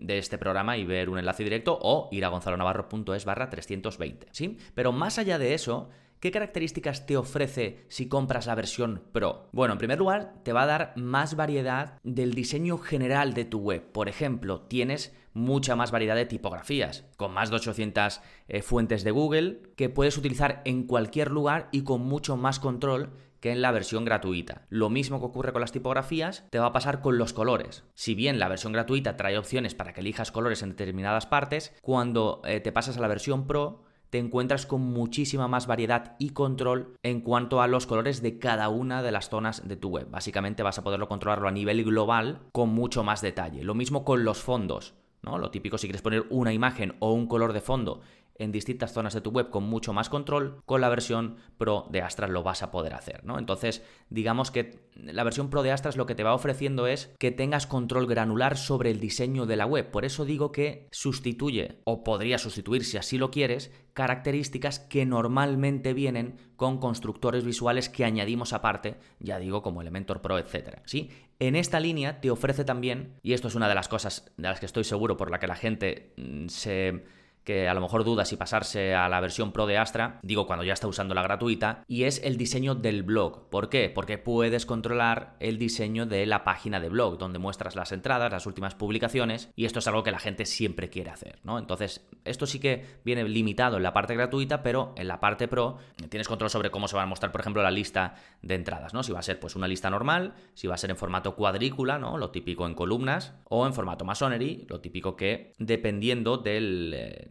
de 0.00 0.18
este 0.18 0.38
programa 0.38 0.76
y 0.76 0.84
ver 0.84 1.08
un 1.08 1.18
enlace 1.18 1.44
directo 1.44 1.78
o 1.80 2.08
ir 2.12 2.24
a 2.24 2.28
gonzalonavarro.es 2.28 3.24
barra 3.24 3.50
320. 3.50 4.26
¿sí? 4.32 4.58
Pero 4.74 4.92
más 4.92 5.18
allá 5.18 5.38
de 5.38 5.54
eso, 5.54 5.90
¿Qué 6.22 6.30
características 6.30 7.04
te 7.04 7.16
ofrece 7.16 7.84
si 7.88 8.06
compras 8.06 8.46
la 8.46 8.54
versión 8.54 9.02
Pro? 9.10 9.48
Bueno, 9.50 9.72
en 9.72 9.78
primer 9.78 9.98
lugar, 9.98 10.34
te 10.44 10.52
va 10.52 10.62
a 10.62 10.66
dar 10.66 10.92
más 10.94 11.34
variedad 11.34 11.98
del 12.04 12.32
diseño 12.32 12.78
general 12.78 13.34
de 13.34 13.44
tu 13.44 13.58
web. 13.58 13.82
Por 13.90 14.08
ejemplo, 14.08 14.60
tienes 14.60 15.12
mucha 15.32 15.74
más 15.74 15.90
variedad 15.90 16.14
de 16.14 16.24
tipografías, 16.24 17.04
con 17.16 17.32
más 17.34 17.50
de 17.50 17.56
800 17.56 18.20
eh, 18.46 18.62
fuentes 18.62 19.02
de 19.02 19.10
Google 19.10 19.62
que 19.74 19.88
puedes 19.88 20.16
utilizar 20.16 20.62
en 20.64 20.84
cualquier 20.84 21.32
lugar 21.32 21.68
y 21.72 21.82
con 21.82 22.02
mucho 22.02 22.36
más 22.36 22.60
control 22.60 23.10
que 23.40 23.50
en 23.50 23.60
la 23.60 23.72
versión 23.72 24.04
gratuita. 24.04 24.62
Lo 24.68 24.90
mismo 24.90 25.18
que 25.18 25.26
ocurre 25.26 25.52
con 25.52 25.62
las 25.62 25.72
tipografías, 25.72 26.46
te 26.50 26.60
va 26.60 26.66
a 26.66 26.72
pasar 26.72 27.00
con 27.00 27.18
los 27.18 27.32
colores. 27.32 27.82
Si 27.94 28.14
bien 28.14 28.38
la 28.38 28.46
versión 28.46 28.72
gratuita 28.72 29.16
trae 29.16 29.36
opciones 29.36 29.74
para 29.74 29.92
que 29.92 30.02
elijas 30.02 30.30
colores 30.30 30.62
en 30.62 30.68
determinadas 30.68 31.26
partes, 31.26 31.74
cuando 31.82 32.42
eh, 32.44 32.60
te 32.60 32.70
pasas 32.70 32.96
a 32.96 33.00
la 33.00 33.08
versión 33.08 33.48
Pro, 33.48 33.82
te 34.12 34.18
encuentras 34.18 34.66
con 34.66 34.82
muchísima 34.82 35.48
más 35.48 35.66
variedad 35.66 36.16
y 36.18 36.30
control 36.30 36.98
en 37.02 37.22
cuanto 37.22 37.62
a 37.62 37.66
los 37.66 37.86
colores 37.86 38.20
de 38.20 38.38
cada 38.38 38.68
una 38.68 39.02
de 39.02 39.10
las 39.10 39.30
zonas 39.30 39.66
de 39.66 39.76
tu 39.76 39.88
web. 39.88 40.10
Básicamente 40.10 40.62
vas 40.62 40.78
a 40.78 40.84
poderlo 40.84 41.08
controlarlo 41.08 41.48
a 41.48 41.50
nivel 41.50 41.82
global 41.82 42.42
con 42.52 42.68
mucho 42.68 43.04
más 43.04 43.22
detalle. 43.22 43.64
Lo 43.64 43.74
mismo 43.74 44.04
con 44.04 44.22
los 44.22 44.42
fondos. 44.42 44.92
¿no? 45.22 45.38
Lo 45.38 45.50
típico 45.50 45.78
si 45.78 45.86
quieres 45.86 46.02
poner 46.02 46.26
una 46.28 46.52
imagen 46.52 46.94
o 46.98 47.14
un 47.14 47.26
color 47.26 47.54
de 47.54 47.62
fondo 47.62 48.02
en 48.38 48.52
distintas 48.52 48.92
zonas 48.92 49.14
de 49.14 49.20
tu 49.20 49.30
web 49.30 49.50
con 49.50 49.64
mucho 49.64 49.92
más 49.92 50.08
control, 50.08 50.62
con 50.64 50.80
la 50.80 50.88
versión 50.88 51.36
Pro 51.58 51.86
de 51.90 52.02
Astra 52.02 52.28
lo 52.28 52.42
vas 52.42 52.62
a 52.62 52.70
poder 52.70 52.94
hacer, 52.94 53.24
¿no? 53.24 53.38
Entonces, 53.38 53.84
digamos 54.10 54.50
que 54.50 54.80
la 54.94 55.24
versión 55.24 55.48
Pro 55.48 55.62
de 55.62 55.70
Astra 55.70 55.92
lo 55.96 56.06
que 56.06 56.14
te 56.14 56.22
va 56.22 56.34
ofreciendo 56.34 56.86
es 56.86 57.12
que 57.18 57.30
tengas 57.30 57.66
control 57.66 58.06
granular 58.06 58.56
sobre 58.56 58.90
el 58.90 59.00
diseño 59.00 59.46
de 59.46 59.56
la 59.56 59.66
web. 59.66 59.90
Por 59.90 60.04
eso 60.04 60.24
digo 60.24 60.52
que 60.52 60.88
sustituye, 60.90 61.80
o 61.84 62.04
podría 62.04 62.38
sustituir 62.38 62.84
si 62.84 62.96
así 62.96 63.18
lo 63.18 63.30
quieres, 63.30 63.70
características 63.92 64.78
que 64.78 65.04
normalmente 65.04 65.92
vienen 65.92 66.36
con 66.56 66.78
constructores 66.78 67.44
visuales 67.44 67.88
que 67.88 68.04
añadimos 68.04 68.52
aparte, 68.52 68.96
ya 69.18 69.38
digo, 69.38 69.62
como 69.62 69.82
Elementor 69.82 70.22
Pro, 70.22 70.38
etc. 70.38 70.80
¿sí? 70.84 71.10
En 71.38 71.56
esta 71.56 71.80
línea 71.80 72.20
te 72.20 72.30
ofrece 72.30 72.64
también, 72.64 73.18
y 73.22 73.32
esto 73.32 73.48
es 73.48 73.54
una 73.54 73.68
de 73.68 73.74
las 73.74 73.88
cosas 73.88 74.32
de 74.36 74.48
las 74.48 74.60
que 74.60 74.66
estoy 74.66 74.84
seguro 74.84 75.16
por 75.16 75.30
la 75.30 75.40
que 75.40 75.46
la 75.46 75.56
gente 75.56 76.14
mm, 76.16 76.46
se 76.48 77.04
que 77.44 77.68
a 77.68 77.74
lo 77.74 77.80
mejor 77.80 78.04
duda 78.04 78.24
si 78.24 78.36
pasarse 78.36 78.94
a 78.94 79.08
la 79.08 79.20
versión 79.20 79.52
Pro 79.52 79.66
de 79.66 79.78
Astra, 79.78 80.20
digo 80.22 80.46
cuando 80.46 80.64
ya 80.64 80.72
está 80.72 80.86
usando 80.86 81.14
la 81.14 81.22
gratuita, 81.22 81.84
y 81.86 82.04
es 82.04 82.22
el 82.24 82.36
diseño 82.36 82.74
del 82.74 83.02
blog. 83.02 83.48
¿Por 83.50 83.68
qué? 83.68 83.90
Porque 83.90 84.18
puedes 84.18 84.66
controlar 84.66 85.36
el 85.40 85.58
diseño 85.58 86.06
de 86.06 86.26
la 86.26 86.44
página 86.44 86.80
de 86.80 86.88
blog, 86.88 87.18
donde 87.18 87.38
muestras 87.38 87.76
las 87.76 87.92
entradas, 87.92 88.32
las 88.32 88.46
últimas 88.46 88.74
publicaciones, 88.74 89.50
y 89.56 89.64
esto 89.64 89.80
es 89.80 89.86
algo 89.86 90.02
que 90.02 90.10
la 90.10 90.18
gente 90.18 90.46
siempre 90.46 90.88
quiere 90.88 91.10
hacer, 91.10 91.38
¿no? 91.42 91.58
Entonces, 91.58 92.06
esto 92.24 92.46
sí 92.46 92.60
que 92.60 92.84
viene 93.04 93.28
limitado 93.28 93.76
en 93.76 93.82
la 93.82 93.92
parte 93.92 94.14
gratuita, 94.14 94.62
pero 94.62 94.94
en 94.96 95.08
la 95.08 95.20
parte 95.20 95.48
Pro 95.48 95.78
tienes 96.08 96.28
control 96.28 96.50
sobre 96.50 96.70
cómo 96.70 96.88
se 96.88 96.96
va 96.96 97.02
a 97.02 97.06
mostrar, 97.06 97.32
por 97.32 97.40
ejemplo, 97.40 97.62
la 97.62 97.70
lista 97.70 98.14
de 98.42 98.54
entradas, 98.54 98.94
¿no? 98.94 99.02
Si 99.02 99.12
va 99.12 99.18
a 99.18 99.22
ser 99.22 99.40
pues 99.40 99.56
una 99.56 99.68
lista 99.68 99.90
normal, 99.90 100.34
si 100.54 100.66
va 100.66 100.74
a 100.74 100.78
ser 100.78 100.90
en 100.90 100.96
formato 100.96 101.34
cuadrícula, 101.34 101.98
¿no? 101.98 102.18
Lo 102.18 102.30
típico 102.30 102.66
en 102.66 102.74
columnas, 102.74 103.34
o 103.44 103.66
en 103.66 103.74
formato 103.74 104.04
Masonry, 104.04 104.66
lo 104.68 104.80
típico 104.80 105.16
que 105.16 105.54
dependiendo 105.58 106.38
del 106.38 106.92
eh, 106.94 107.28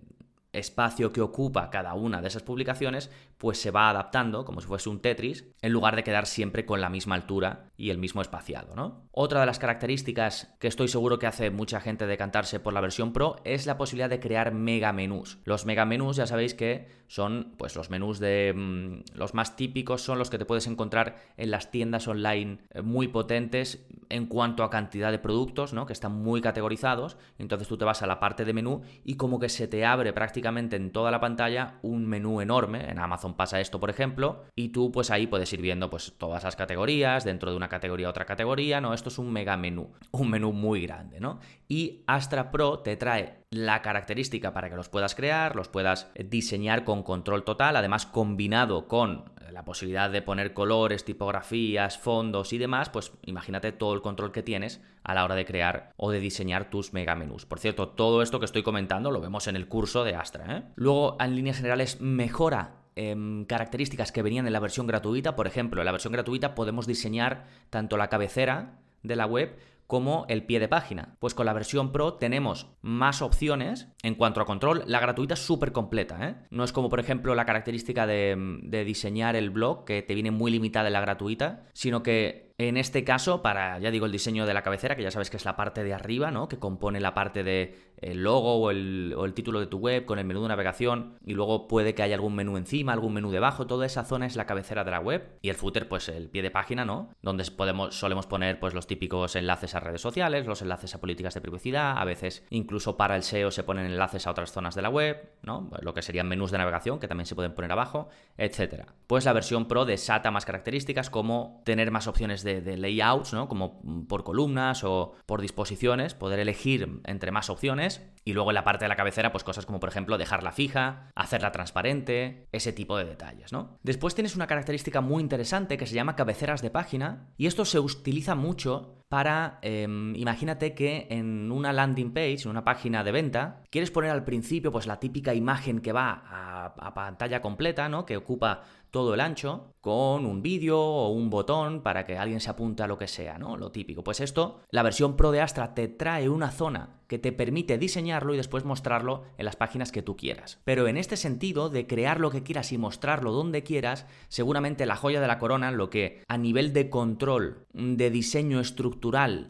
espacio 0.54 1.12
que 1.12 1.22
ocupa 1.22 1.70
cada 1.70 1.94
una 1.94 2.22
de 2.22 2.28
esas 2.28 2.44
publicaciones, 2.44 3.10
pues 3.42 3.60
se 3.60 3.72
va 3.72 3.90
adaptando 3.90 4.46
como 4.46 4.62
si 4.62 4.68
fuese 4.68 4.88
un 4.88 5.00
Tetris, 5.00 5.48
en 5.64 5.72
lugar 5.74 5.96
de 5.96 6.04
quedar 6.04 6.28
siempre 6.28 6.64
con 6.64 6.80
la 6.80 6.92
misma 6.92 7.16
altura 7.16 7.72
y 7.76 7.90
el 7.90 7.98
mismo 7.98 8.22
espaciado, 8.22 8.76
¿no? 8.76 9.08
Otra 9.12 9.40
de 9.40 9.48
las 9.48 9.58
características 9.58 10.56
que 10.60 10.68
estoy 10.68 10.88
seguro 10.88 11.18
que 11.18 11.26
hace 11.26 11.50
mucha 11.50 11.82
gente 11.82 12.06
decantarse 12.06 12.60
por 12.60 12.72
la 12.72 12.82
versión 12.82 13.14
Pro 13.14 13.38
es 13.44 13.66
la 13.66 13.80
posibilidad 13.80 14.12
de 14.12 14.20
crear 14.20 14.54
mega 14.54 14.94
menús. 14.94 15.40
Los 15.44 15.66
mega 15.66 15.86
menús 15.86 16.18
ya 16.18 16.28
sabéis 16.28 16.54
que 16.54 17.02
son 17.08 17.56
pues 17.58 17.76
los 17.76 17.90
menús 17.90 18.20
de 18.20 18.54
mm, 18.56 19.18
los 19.18 19.34
más 19.34 19.56
típicos 19.56 20.02
son 20.02 20.20
los 20.20 20.30
que 20.30 20.38
te 20.38 20.46
puedes 20.46 20.68
encontrar 20.68 21.18
en 21.36 21.52
las 21.52 21.72
tiendas 21.72 22.08
online 22.08 22.60
eh, 22.70 22.82
muy 22.82 23.08
potentes 23.08 23.86
en 24.08 24.28
cuanto 24.28 24.64
a 24.64 24.70
cantidad 24.70 25.12
de 25.12 25.20
productos, 25.20 25.74
¿no? 25.74 25.86
Que 25.86 25.94
están 25.94 26.14
muy 26.14 26.42
categorizados, 26.42 27.18
entonces 27.38 27.68
tú 27.68 27.78
te 27.78 27.86
vas 27.86 28.02
a 28.02 28.08
la 28.08 28.20
parte 28.20 28.46
de 28.46 28.54
menú 28.54 28.82
y 29.04 29.16
como 29.16 29.40
que 29.40 29.50
se 29.50 29.68
te 29.68 29.86
abre 29.86 30.14
prácticamente 30.14 30.76
en 30.76 30.92
toda 30.92 31.12
la 31.12 31.20
pantalla 31.20 31.80
un 31.82 32.06
menú 32.06 32.40
enorme. 32.40 32.90
En 32.90 33.00
Amazon 33.00 33.31
pasa 33.36 33.60
esto, 33.60 33.80
por 33.80 33.90
ejemplo, 33.90 34.44
y 34.56 34.70
tú 34.70 34.92
pues 34.92 35.12
ahí 35.12 35.28
puedes 35.28 35.52
ir 35.54 35.62
viendo 35.62 35.90
pues 35.90 36.14
todas 36.18 36.44
las 36.44 36.56
categorías, 36.56 37.24
dentro 37.24 37.52
de 37.52 37.58
una 37.58 37.70
categoría 37.70 38.10
otra 38.10 38.26
categoría, 38.26 38.82
¿no? 38.82 38.94
Esto 38.94 39.10
es 39.10 39.18
un 39.18 39.32
mega 39.32 39.58
menú, 39.58 39.92
un 40.12 40.30
menú 40.30 40.54
muy 40.54 40.82
grande, 40.82 41.20
¿no? 41.20 41.40
Y 41.68 42.04
Astra 42.08 42.52
Pro 42.52 42.80
te 42.80 42.98
trae 42.98 43.42
la 43.50 43.82
característica 43.82 44.54
para 44.54 44.70
que 44.70 44.76
los 44.76 44.90
puedas 44.90 45.16
crear, 45.16 45.56
los 45.56 45.68
puedas 45.68 46.10
diseñar 46.16 46.84
con 46.84 47.04
control 47.04 47.44
total, 47.44 47.76
además 47.76 48.06
combinado 48.06 48.88
con 48.88 49.26
la 49.52 49.66
posibilidad 49.66 50.10
de 50.10 50.22
poner 50.22 50.54
colores, 50.54 51.06
tipografías, 51.06 51.98
fondos 51.98 52.54
y 52.54 52.58
demás, 52.58 52.90
pues 52.90 53.12
imagínate 53.26 53.72
todo 53.72 53.94
el 53.94 54.02
control 54.02 54.32
que 54.32 54.44
tienes 54.44 54.82
a 55.04 55.14
la 55.14 55.24
hora 55.24 55.36
de 55.36 55.46
crear 55.46 55.92
o 55.98 56.12
de 56.12 56.20
diseñar 56.20 56.70
tus 56.70 56.94
mega 56.94 57.16
menús. 57.16 57.46
Por 57.46 57.60
cierto, 57.60 57.90
todo 57.90 58.22
esto 58.22 58.40
que 58.40 58.46
estoy 58.46 58.64
comentando 58.64 59.12
lo 59.12 59.22
vemos 59.22 59.48
en 59.48 59.56
el 59.56 59.68
curso 59.68 60.04
de 60.04 60.16
Astra. 60.16 60.58
¿eh? 60.58 60.64
Luego, 60.76 61.18
en 61.20 61.36
líneas 61.36 61.58
generales, 61.58 62.00
mejora 62.02 62.81
em, 62.96 63.46
características 63.46 64.12
que 64.12 64.22
venían 64.22 64.48
en 64.48 64.54
la 64.54 64.60
versión 64.60 64.88
gratuita. 64.88 65.36
Por 65.36 65.48
ejemplo, 65.48 65.82
en 65.82 65.86
la 65.86 65.92
versión 65.92 66.14
gratuita 66.14 66.56
podemos 66.56 66.88
diseñar 66.88 67.48
tanto 67.70 67.98
la 67.98 68.10
cabecera 68.10 68.80
de 69.04 69.16
la 69.16 69.26
web 69.26 69.58
como 69.92 70.26
el 70.30 70.46
pie 70.46 70.62
de 70.62 70.70
página. 70.70 71.18
Pues 71.20 71.34
con 71.34 71.46
la 71.46 71.52
versión 71.52 71.92
Pro 71.92 72.14
tenemos 72.14 72.68
más 72.82 73.22
opciones 73.22 73.90
en 74.04 74.16
cuanto 74.16 74.40
a 74.40 74.46
control. 74.46 74.86
La 74.88 75.02
gratuita 75.02 75.34
es 75.34 75.42
súper 75.42 75.74
completa, 75.74 76.30
¿eh? 76.30 76.36
No 76.50 76.64
es 76.64 76.72
como, 76.72 76.88
por 76.88 77.02
ejemplo, 77.02 77.36
la 77.36 77.44
característica 77.44 78.08
de, 78.08 78.38
de 78.64 78.86
diseñar 78.86 79.36
el 79.36 79.50
blog, 79.50 79.84
que 79.84 80.02
te 80.02 80.14
viene 80.14 80.32
muy 80.32 80.50
limitada 80.50 80.88
en 80.88 80.94
la 80.94 81.02
gratuita, 81.02 81.66
sino 81.74 82.04
que 82.04 82.52
en 82.58 82.78
este 82.78 83.04
caso, 83.04 83.42
para, 83.42 83.80
ya 83.80 83.92
digo, 83.92 84.06
el 84.06 84.12
diseño 84.12 84.46
de 84.46 84.54
la 84.54 84.62
cabecera, 84.62 84.96
que 84.96 85.04
ya 85.04 85.12
sabes 85.12 85.30
que 85.30 85.38
es 85.38 85.46
la 85.46 85.56
parte 85.56 85.84
de 85.84 85.94
arriba, 85.94 86.32
¿no? 86.32 86.48
Que 86.48 86.60
compone 86.60 87.00
la 87.00 87.14
parte 87.14 87.44
de 87.44 87.91
el 88.02 88.24
logo 88.24 88.56
o 88.56 88.70
el, 88.72 89.34
título 89.34 89.60
de 89.60 89.68
tu 89.68 89.78
web 89.78 90.06
con 90.06 90.20
el 90.20 90.26
menú 90.26 90.42
de 90.44 90.50
navegación 90.50 91.18
y 91.26 91.34
luego 91.34 91.68
puede 91.68 91.96
que 91.96 92.04
haya 92.04 92.16
algún 92.16 92.36
menú 92.36 92.58
encima, 92.58 92.94
algún 92.94 93.14
menú 93.14 93.32
debajo, 93.32 93.66
toda 93.66 93.86
esa 93.86 94.04
zona 94.04 94.26
es 94.26 94.36
la 94.36 94.46
cabecera 94.46 94.84
de 94.84 94.92
la 94.92 95.00
web 95.00 95.38
y 95.42 95.50
el 95.50 95.56
footer 95.56 95.88
pues 95.88 96.10
el 96.10 96.30
pie 96.30 96.42
de 96.42 96.52
página, 96.52 96.86
¿no? 96.86 97.10
Donde 97.22 97.44
podemos, 97.52 97.96
solemos 97.96 98.28
poner 98.28 98.60
pues 98.60 98.74
los 98.74 98.88
típicos 98.88 99.36
enlaces 99.36 99.74
a 99.76 99.80
redes 99.80 100.02
sociales, 100.02 100.46
los 100.46 100.62
enlaces 100.62 100.94
a 100.96 101.02
políticas 101.02 101.34
de 101.34 101.42
privacidad, 101.42 101.98
a 101.98 102.06
veces 102.06 102.46
incluso 102.50 102.98
para 102.98 103.16
el 103.16 103.24
SEO 103.24 103.52
se 103.52 103.64
ponen 103.64 103.86
enlaces 103.86 104.28
a 104.28 104.32
otras 104.32 104.52
zonas 104.52 104.76
de 104.76 104.82
la 104.82 104.90
web, 104.90 105.32
¿no? 105.42 105.70
Lo 105.82 105.94
que 105.94 106.02
serían 106.02 106.28
menús 106.28 106.52
de 106.52 106.58
navegación 106.58 107.00
que 107.00 107.08
también 107.08 107.26
se 107.26 107.36
pueden 107.36 107.54
poner 107.54 107.72
abajo, 107.72 108.10
etcétera. 108.38 108.88
Pues 109.08 109.26
la 109.26 109.34
versión 109.34 109.68
Pro 109.68 109.86
desata 109.86 110.32
más 110.32 110.46
características 110.46 111.10
como 111.10 111.62
tener 111.66 111.92
más 111.92 112.08
opciones 112.08 112.44
de 112.44 112.52
de, 112.60 112.78
layouts, 112.78 113.34
¿no? 113.34 113.48
Como 113.48 113.82
por 114.08 114.24
columnas 114.24 114.84
o 114.84 115.14
por 115.26 115.42
disposiciones, 115.42 116.14
poder 116.14 116.40
elegir 116.40 117.02
entre 117.06 117.32
más 117.32 117.50
opciones. 117.50 117.91
Y 118.24 118.34
luego 118.34 118.52
en 118.52 118.56
la 118.56 118.64
parte 118.64 118.86
de 118.86 118.90
la 118.90 118.96
cabecera, 118.96 119.32
pues 119.32 119.44
cosas 119.44 119.66
como 119.66 119.80
por 119.80 119.90
ejemplo 119.90 120.18
dejarla 120.18 120.52
fija, 120.52 121.10
hacerla 121.16 121.52
transparente, 121.52 122.48
ese 122.52 122.72
tipo 122.72 122.96
de 122.98 123.06
detalles, 123.06 123.52
¿no? 123.52 123.80
Después 123.82 124.14
tienes 124.14 124.36
una 124.36 124.46
característica 124.46 125.02
muy 125.02 125.22
interesante 125.24 125.78
que 125.78 125.88
se 125.88 125.96
llama 125.96 126.16
cabeceras 126.16 126.62
de 126.62 126.70
página. 126.70 127.34
Y 127.38 127.48
esto 127.48 127.66
se 127.66 127.80
utiliza 127.80 128.36
mucho 128.36 129.01
para, 129.12 129.60
em, 129.62 130.16
imagínate 130.16 130.74
que 130.74 131.08
en 131.10 131.52
una 131.52 131.74
landing 131.74 132.14
page, 132.14 132.44
en 132.44 132.50
una 132.52 132.64
página 132.64 133.04
de 133.04 133.12
venta, 133.12 133.62
quieres 133.70 133.92
poner 133.92 134.10
al 134.10 134.24
principio 134.24 134.72
pues 134.72 134.88
la 134.88 135.02
típica 135.02 135.34
imagen 135.34 135.82
que 135.82 135.92
va 135.92 136.24
a, 136.26 136.68
a 136.68 136.94
pantalla 136.94 137.42
completa, 137.42 137.90
¿no? 137.90 138.06
Que 138.06 138.16
ocupa 138.16 138.62
todo 138.90 139.14
el 139.14 139.20
ancho 139.20 139.74
con 139.82 140.26
un 140.26 140.42
vídeo 140.42 140.80
o 140.80 141.10
un 141.10 141.30
botón 141.30 141.82
para 141.82 142.06
que 142.06 142.18
alguien 142.18 142.40
se 142.40 142.50
apunte 142.50 142.84
a 142.84 142.88
lo 142.88 142.98
que 142.98 143.08
sea, 143.08 143.38
¿no? 143.38 143.58
Lo 143.58 143.72
típico. 143.72 144.04
Pues 144.04 144.20
esto, 144.20 144.62
la 144.70 144.84
versión 144.84 145.18
Pro 145.18 145.32
de 145.32 145.42
Astra 145.42 145.74
te 145.74 145.88
trae 145.88 146.30
una 146.30 146.52
zona 146.52 147.02
que 147.08 147.18
te 147.20 147.32
permite 147.32 147.78
diseñarlo 147.78 148.34
y 148.34 148.38
después 148.38 148.64
mostrarlo 148.64 149.24
en 149.38 149.46
las 149.46 149.56
páginas 149.56 149.92
que 149.92 150.02
tú 150.02 150.16
quieras. 150.16 150.60
Pero 150.64 150.88
en 150.88 150.98
este 150.98 151.18
sentido 151.18 151.70
de 151.70 151.88
crear 151.88 152.20
lo 152.20 152.32
que 152.32 152.44
quieras 152.44 152.72
y 152.72 152.78
mostrarlo 152.78 153.32
donde 153.32 153.64
quieras, 153.64 154.06
seguramente 154.30 154.86
la 154.86 154.96
joya 154.96 155.20
de 155.20 155.28
la 155.28 155.40
corona, 155.40 155.72
lo 155.72 155.90
que 155.90 156.24
a 156.28 156.38
nivel 156.38 156.72
de 156.72 156.90
control, 156.90 157.66
de 157.74 158.10
diseño 158.12 158.60
estructural 158.60 159.01